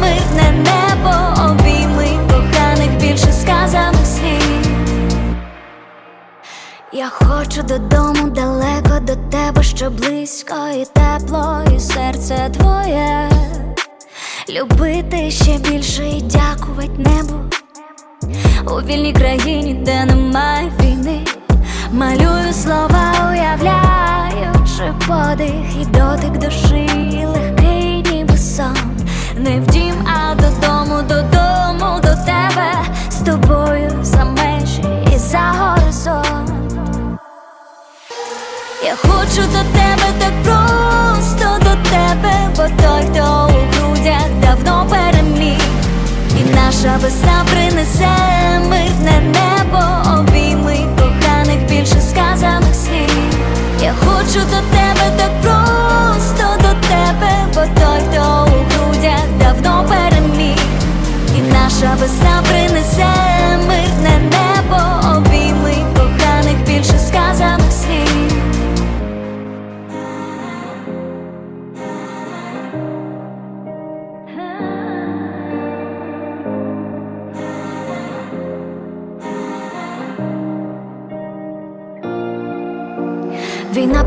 мирне 0.01 0.51
небо, 0.51 1.43
обійми 1.51 2.07
коханих 2.30 2.91
більше 3.01 3.34
сказаних 3.41 3.97
Я 6.98 7.10
хочу 7.10 7.61
додому 7.61 8.30
далеко 8.30 8.99
до 9.02 9.15
тебе, 9.15 9.64
що 9.64 9.90
близько 9.90 10.56
і 10.76 10.86
тепло, 10.86 11.61
і 11.76 11.80
серце 11.80 12.49
твоє. 12.57 13.30
Любити 14.49 15.32
ще 15.32 15.57
більше 15.57 16.07
і 16.07 16.22
дякувати 16.22 16.91
небу 16.98 17.36
у 18.72 18.82
вільній 18.82 19.14
країні, 19.14 19.74
де 19.74 20.06
немає 20.06 20.72
війни. 20.82 21.19
Малюю 21.91 22.53
слова, 22.53 23.14
уявляючи 23.32 24.94
подих 25.07 25.82
і 25.82 25.86
дотик 25.86 26.38
душі, 26.38 27.26
легкий 27.26 28.02
ніби 28.11 28.38
сон. 28.38 28.98
Не 29.38 29.60
в 29.60 29.94
а 30.06 30.36
додому, 30.36 31.02
додому, 31.02 31.99
до 32.02 32.26
тебе 32.26 32.74
з 33.10 33.15
тобою 33.15 33.99
за 34.02 34.26
межі 34.26 34.84
і 35.15 35.18
за 35.18 35.40
горизонт. 35.40 36.66
Я 38.88 38.95
хочу 38.95 39.41
до 39.41 39.64
тебе 39.73 40.14
так 40.18 40.34
просто 40.43 41.59
до 41.59 41.89
тебе, 41.89 42.35
бо 42.55 42.64
той, 42.81 43.03
хто 43.11 43.49
у 43.49 43.76
грудях 43.76 44.30
давно 44.41 44.88
переміг, 44.89 45.61
і 46.39 46.55
наша 46.55 46.97
весна 47.01 47.45
принесе 47.51 48.15
мирне 48.69 49.22
небо, 49.22 49.84
обійми 50.19 50.77
коханих 50.99 51.69
більше 51.69 52.01
сказаних 52.09 52.76
слів. 52.76 53.35
Я 53.81 53.93
хочу 54.05 54.39
до 54.39 54.77
тебе 54.77 55.11
так 55.18 55.41
просто 55.41 56.57
до 56.57 56.88
тебе, 56.88 57.31
бо 57.55 57.61
той, 57.81 58.01
хто 58.09 58.47
у 58.47 58.73
грудях 58.73 59.27
давно 59.39 59.85
переміг, 59.89 60.59
і 61.38 61.41
наша 61.41 61.95
весна 61.99 62.43
принесе 62.49 63.36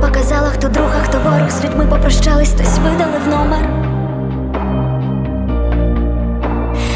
показала, 0.01 0.51
хто 0.51 0.69
друг, 0.69 0.91
хто 1.05 1.19
ворог 1.19 1.51
з 1.51 1.65
людьми 1.65 1.87
попрощались, 1.87 2.53
хтось 2.53 2.79
видалив 2.79 3.29
номер. 3.29 3.69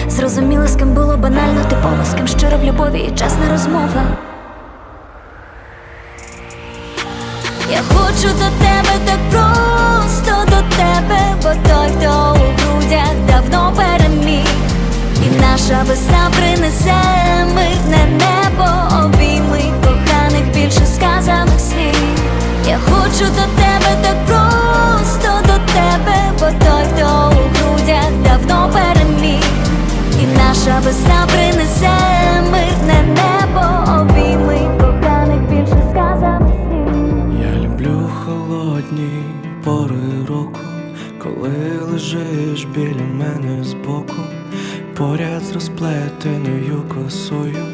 Зрозуміло, 0.09 0.67
з 0.67 0.77
ким 0.77 0.95
було 0.95 1.17
банально, 1.17 1.65
типово, 1.65 2.05
з 2.05 2.15
ким 2.15 2.27
щиро 2.27 2.59
в 2.59 2.65
любові 2.65 2.99
і 3.01 3.11
чесна 3.11 3.51
розмова. 3.53 4.03
Я 7.71 7.81
хочу 7.95 8.29
до 8.29 8.49
тебе 8.65 8.95
так 9.07 9.19
просто 9.31 10.45
до 10.45 10.77
тебе, 10.77 11.21
бо 11.43 11.49
той, 11.69 11.89
хто 11.99 12.37
у 12.41 12.63
грудях 12.63 13.15
давно 13.29 13.73
переміг, 13.77 14.49
і 15.27 15.41
наша 15.41 15.83
весна 15.89 16.31
принесе 16.37 16.95
мирне 17.55 18.07
небо, 18.07 18.69
обійми 19.05 19.63
коханих 19.83 20.55
більше 20.55 20.87
сказаних 20.87 21.61
слів. 21.61 22.24
Я 22.67 22.79
хочу 22.79 23.25
до 23.27 23.45
тебе 23.57 24.03
так 24.03 24.17
просто 24.27 25.29
до 25.43 25.73
тебе, 25.73 26.33
бо 26.41 26.47
той, 26.65 26.85
хто 26.95 27.31
у 27.31 27.49
грудях 27.55 28.11
давно 28.25 28.71
переміг, 28.73 29.45
і 30.23 30.27
наша 30.39 30.81
весна 30.81 31.27
принесе 31.27 31.93
мирне 32.51 33.03
небо, 33.09 33.93
обійми 34.01 34.79
коханих 34.81 35.41
більше 35.51 35.83
сказаних 35.91 36.55
слів. 36.69 37.41
Я 37.41 37.61
люблю 37.61 38.11
холодні 38.25 39.23
пори 39.65 40.27
року, 40.29 40.61
коли 41.23 41.79
лежиш 41.93 42.65
біля 42.65 43.05
мене 43.15 43.65
збоку, 43.65 44.23
поряд 44.97 45.43
з 45.43 45.53
розплетеною 45.53 46.83
косою, 46.95 47.67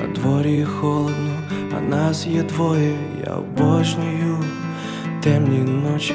на 0.00 0.06
дворі 0.06 0.64
холодно, 0.64 1.34
а 1.78 1.80
нас 1.80 2.26
є 2.26 2.42
двоє, 2.42 2.94
обожнюю 3.36 4.44
темні 5.20 5.58
ночі, 5.58 6.14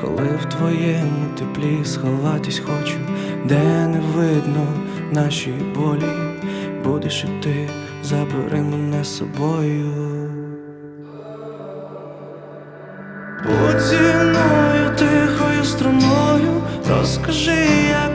коли 0.00 0.28
в 0.42 0.44
твоєму 0.44 1.26
теплі 1.38 1.84
сховатись 1.84 2.62
хочу, 2.66 2.98
де 3.44 3.86
не 3.86 4.00
видно 4.16 4.66
наші 5.12 5.52
болі, 5.76 6.12
будеш 6.84 7.24
і 7.24 7.42
ти, 7.42 7.68
забери 8.02 8.60
мене 8.62 9.04
з 9.04 9.16
собою. 9.16 10.12
Мною 14.22 14.96
тихою 14.96 15.64
струною, 15.64 16.62
розкажи, 16.88 17.66
як 17.90 18.11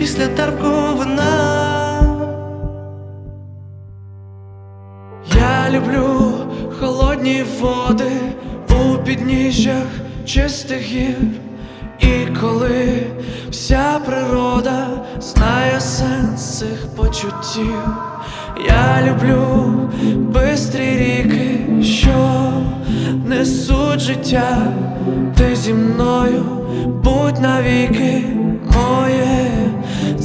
після 0.00 0.26
терпкого. 0.26 0.90
Я 5.36 5.70
люблю 5.70 6.32
холодні 6.80 7.44
води 7.60 8.12
у 8.68 8.98
підніжжях 8.98 9.86
чистих 10.24 10.82
гір, 10.82 11.16
і 11.98 12.38
коли 12.40 13.02
вся 13.50 14.00
природа 14.06 14.86
знає 15.20 15.80
сенс 15.80 16.58
цих 16.58 16.86
почуттів, 16.96 17.78
я 18.68 19.02
люблю 19.06 19.72
бистрі 20.16 20.96
ріки, 20.96 21.60
що 21.82 22.52
несуть 23.26 24.00
життя, 24.00 24.72
ти 25.36 25.56
зі 25.56 25.74
мною 25.74 26.44
будь 27.04 27.40
навіки 27.40 28.24
моє 28.74 29.29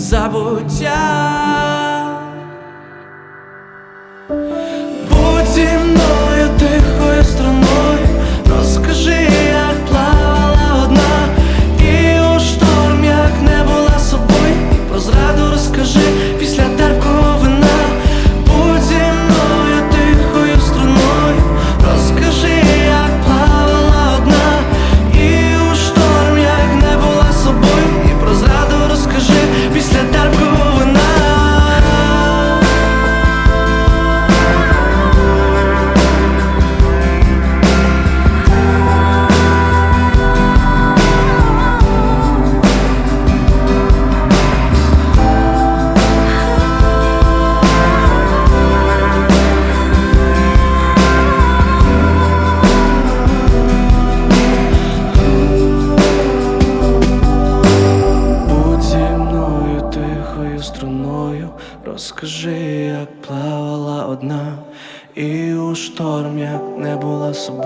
забуття. 0.06 1.00
Будь 5.10 5.48
зі 5.48 5.68
мною 5.84 6.50
тихою 6.60 7.24
страною, 7.24 8.08
розкажи, 8.58 9.30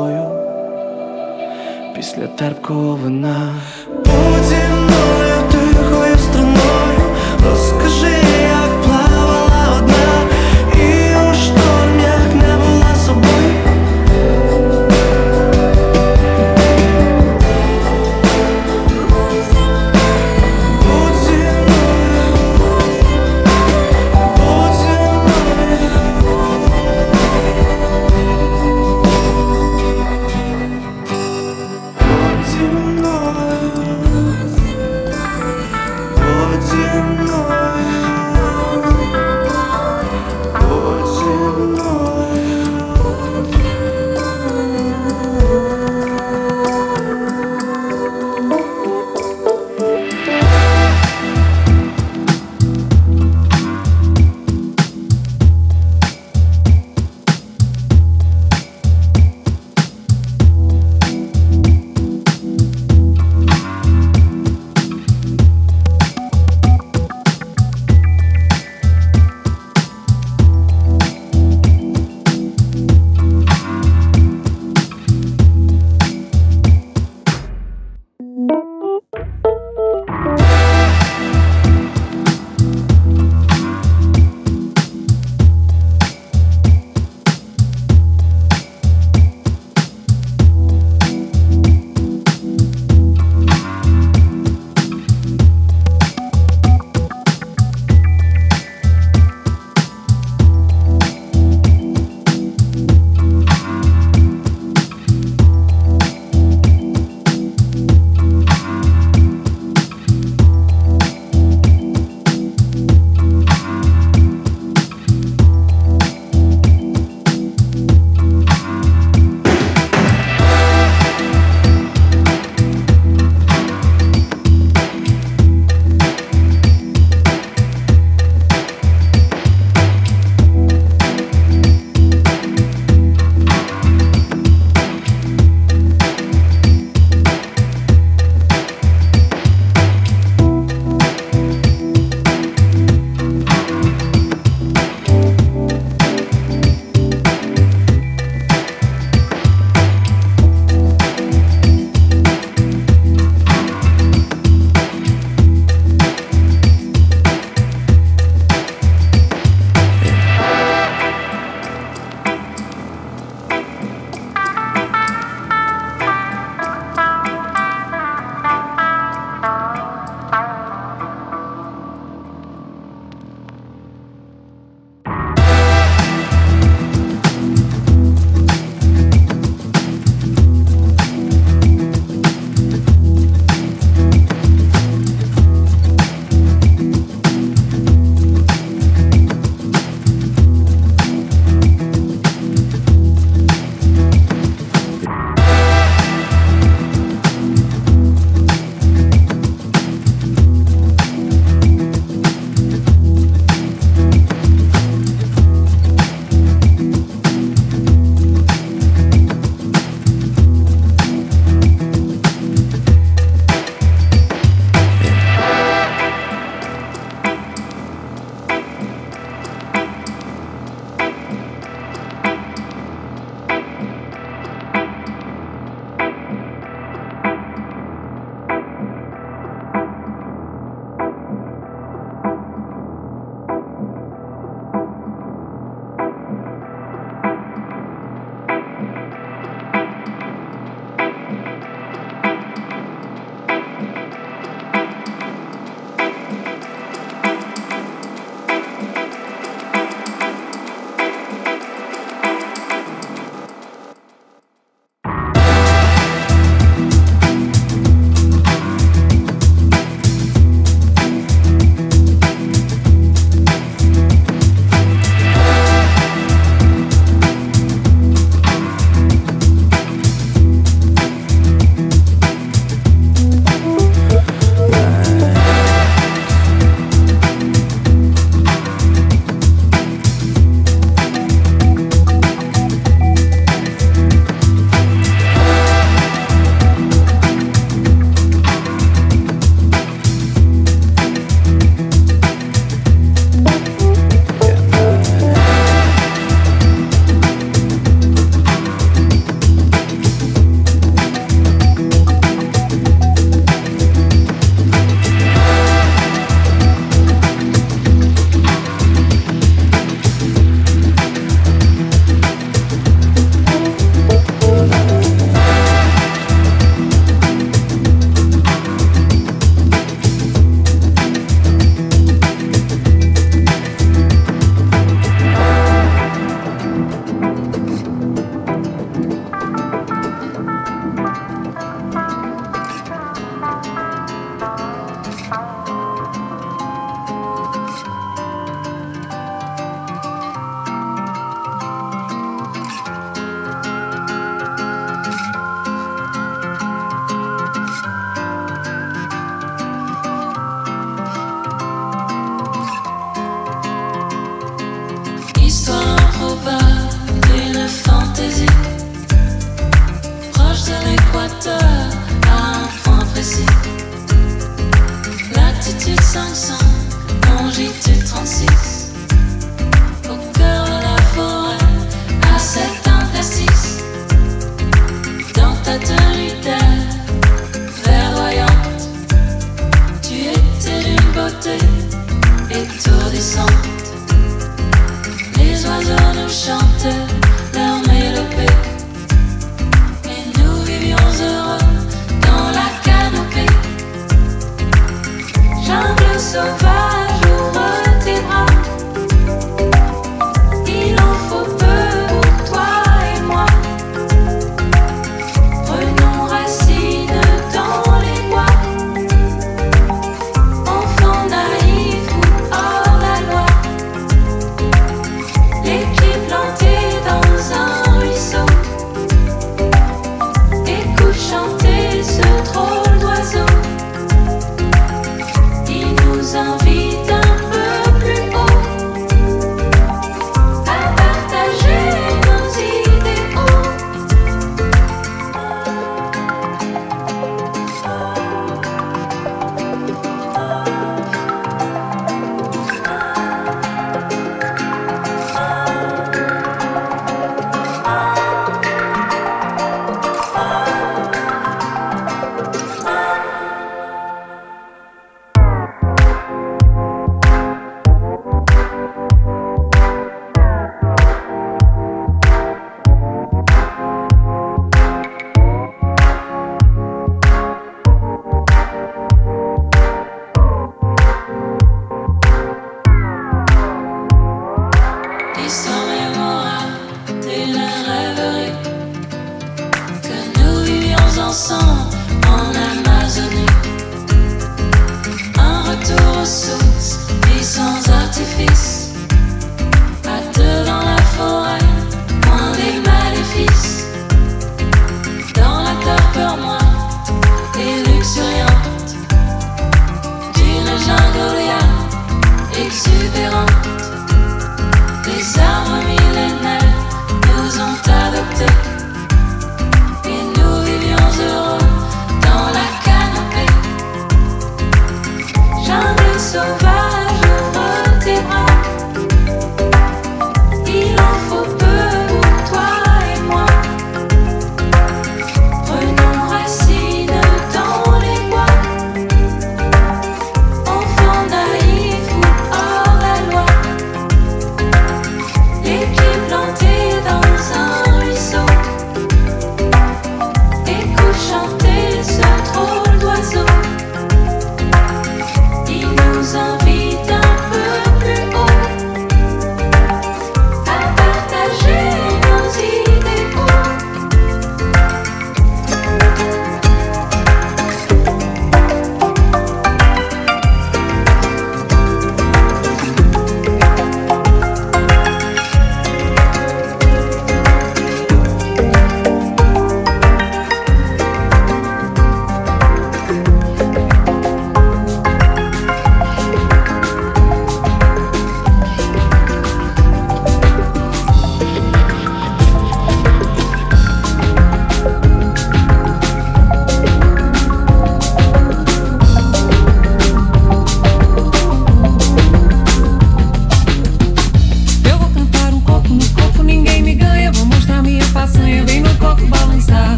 собою 0.00 0.30
після 1.94 2.26
терпкого 2.26 2.96
вина. 2.96 3.54
Мною 4.06 5.34
тихою 5.50 6.16
струною, 6.18 6.79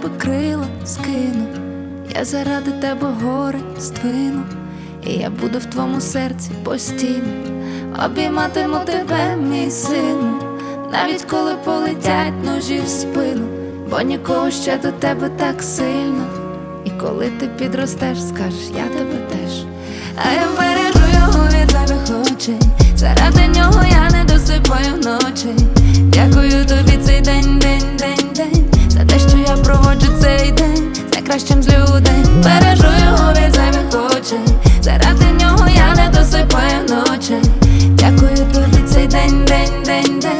тебе 0.00 0.18
крила 0.18 0.66
скину, 0.84 1.46
я 2.14 2.24
заради 2.24 2.70
тебе 2.70 3.06
гори 3.22 3.58
ствину, 3.78 4.42
і 5.06 5.12
я 5.12 5.30
буду 5.30 5.58
в 5.58 5.64
твоєму 5.64 6.00
серці 6.00 6.50
постійно, 6.64 7.32
обійматиму 8.04 8.76
тебе, 8.84 9.36
мій 9.36 9.70
сину, 9.70 10.38
навіть 10.92 11.22
коли 11.22 11.54
полетять 11.64 12.44
ножі 12.44 12.80
в 12.86 12.88
спину, 12.88 13.46
бо 13.90 14.00
нікого 14.00 14.50
ще 14.50 14.78
до 14.78 14.92
тебе 14.92 15.28
так 15.28 15.62
сильно. 15.62 16.24
І 16.84 16.90
коли 16.90 17.30
ти 17.40 17.46
підростеш, 17.46 18.22
скажеш, 18.22 18.68
я 18.76 18.84
тебе 18.84 19.16
теж, 19.30 19.64
а 20.16 20.32
я 20.32 20.46
бережу 20.58 21.18
його 21.18 21.46
від 21.46 21.72
левих 21.72 22.32
очей, 22.32 22.60
заради 22.96 23.48
нього 23.58 23.84
я 23.90 24.10
не 24.10 24.24
досипаю 24.24 24.96
ночі, 24.96 25.66
Дякую 25.98 26.66
тобі 26.66 26.98
цей 27.04 27.20
день, 27.20 27.58
день, 27.58 27.96
день, 27.98 28.30
день. 28.36 28.69
За 29.00 29.06
те, 29.06 29.18
що 29.18 29.38
я 29.38 29.56
проводжу 29.56 30.12
цей 30.20 30.52
день 30.52 30.94
з 30.94 31.14
найкращим 31.14 31.62
з 31.62 31.68
людей. 31.68 32.24
Бережу 32.44 32.88
його 33.04 33.32
від 33.32 33.54
зайвих 33.54 34.10
очей. 34.10 34.38
Заради 34.80 35.24
нього 35.40 35.68
я 35.68 35.94
не 35.94 36.18
досипаю 36.18 36.82
ночі 36.88 37.34
Дякую 37.88 38.36
тобі 38.36 38.82
цей 38.88 39.06
день, 39.06 39.44
день, 39.44 39.82
день, 39.84 40.20
день. 40.20 40.39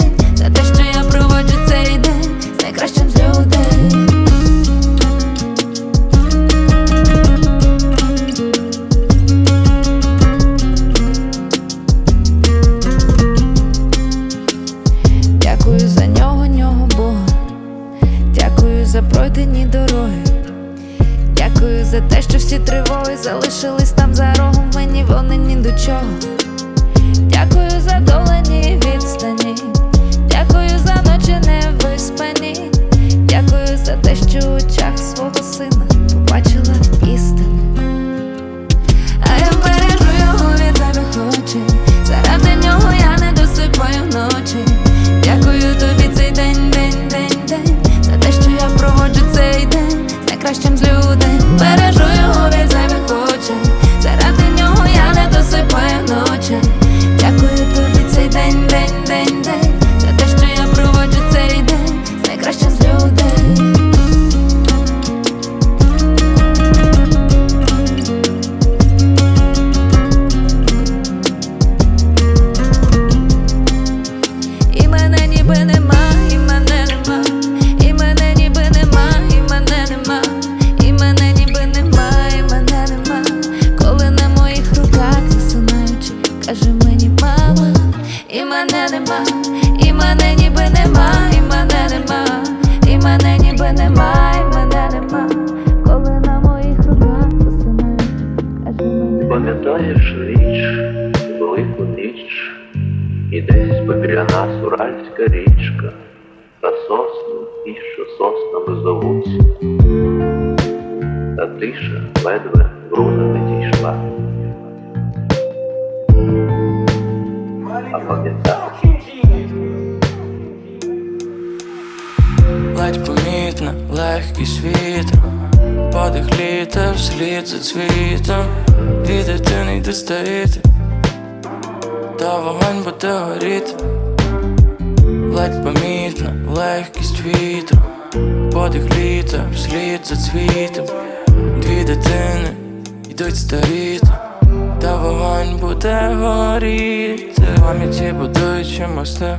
мости, 149.01 149.39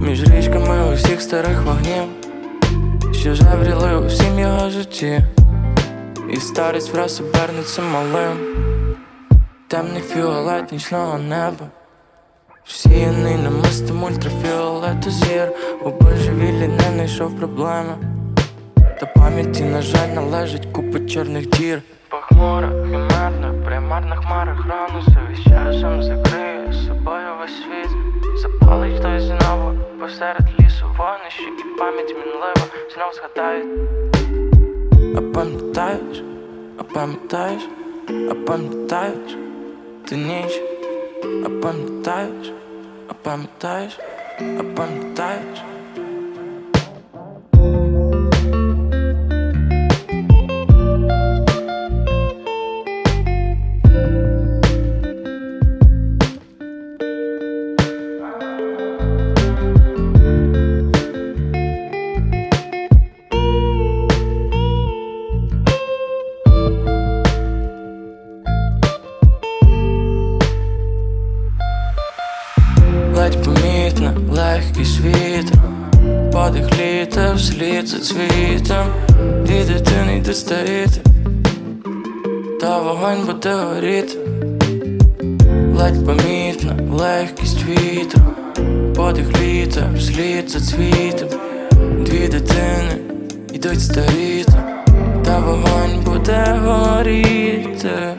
між 0.00 0.22
річками 0.30 0.90
у 0.90 0.94
всіх 0.94 1.20
старих 1.20 1.62
вогнів, 1.62 2.02
що 3.12 3.34
жевріли 3.34 3.96
у 3.96 4.06
всім 4.06 4.38
його 4.38 4.70
житті, 4.70 5.20
і 6.30 6.36
старець 6.36 6.90
враз 6.90 7.20
обернеться 7.20 7.82
малим, 7.82 8.36
темний 9.68 10.02
фіолет 10.02 10.72
нічного 10.72 11.18
неба. 11.18 11.66
Всіяний 12.64 13.36
намистим 13.36 14.02
ультрафіолету 14.02 15.10
зір, 15.10 15.52
у 15.84 15.90
божевіллі 15.90 16.68
не 16.68 16.92
знайшов 16.94 17.36
проблеми. 17.36 17.96
Та 19.00 19.06
пам'яті, 19.06 19.64
на 19.64 19.82
жаль, 19.82 20.08
належить 20.08 20.66
купа 20.72 20.98
чорних 20.98 21.48
дір. 21.48 21.82
Похмура, 22.08 22.68
химерна, 22.68 23.54
примарна 23.66 24.16
хмара 24.16 24.56
хрону 24.56 25.04
завіщаєм 25.06 26.02
закриє 26.02 26.72
собою 26.72 27.28
весь 27.40 27.56
світ 27.56 27.93
запалить 28.44 29.02
той 29.02 29.20
знову 29.20 29.78
посеред 30.00 30.42
лісу 30.60 30.86
вогнищі 30.98 31.42
і 31.42 31.78
пам'ять 31.78 32.16
мінлива 32.18 32.66
знов 32.94 33.14
згадають. 33.14 33.78
А 35.16 35.20
пам'ятаєш, 35.34 36.22
а 36.78 36.82
пам'ятаєш, 36.82 37.62
а 38.30 38.34
пам'ятаєш, 38.34 39.36
ти 40.08 40.16
ніч, 40.16 40.62
а 41.44 41.48
пам'ятаєш, 41.62 42.52
а 43.08 43.14
пам'ятаєш, 43.22 43.98
а 44.40 44.62
пам'ятаєш. 44.76 45.62
Йде 80.34 80.40
стоїти 80.40 81.00
Та 82.60 82.78
вогонь 82.82 83.26
буде 83.26 83.54
горіти. 83.54 84.18
Ледь 85.74 86.06
помітна, 86.06 86.76
легкість 86.92 87.64
вітру. 87.64 88.22
Подих 88.96 89.42
літа 89.42 89.90
вслід 89.96 90.50
за 90.50 90.60
цвітом. 90.60 91.28
Дві 92.04 92.28
дитини 92.28 92.96
йдуть 93.52 93.82
старіти. 93.82 94.52
Та 95.24 95.38
вогонь 95.38 96.04
буде 96.04 96.60
горіти 96.64 98.16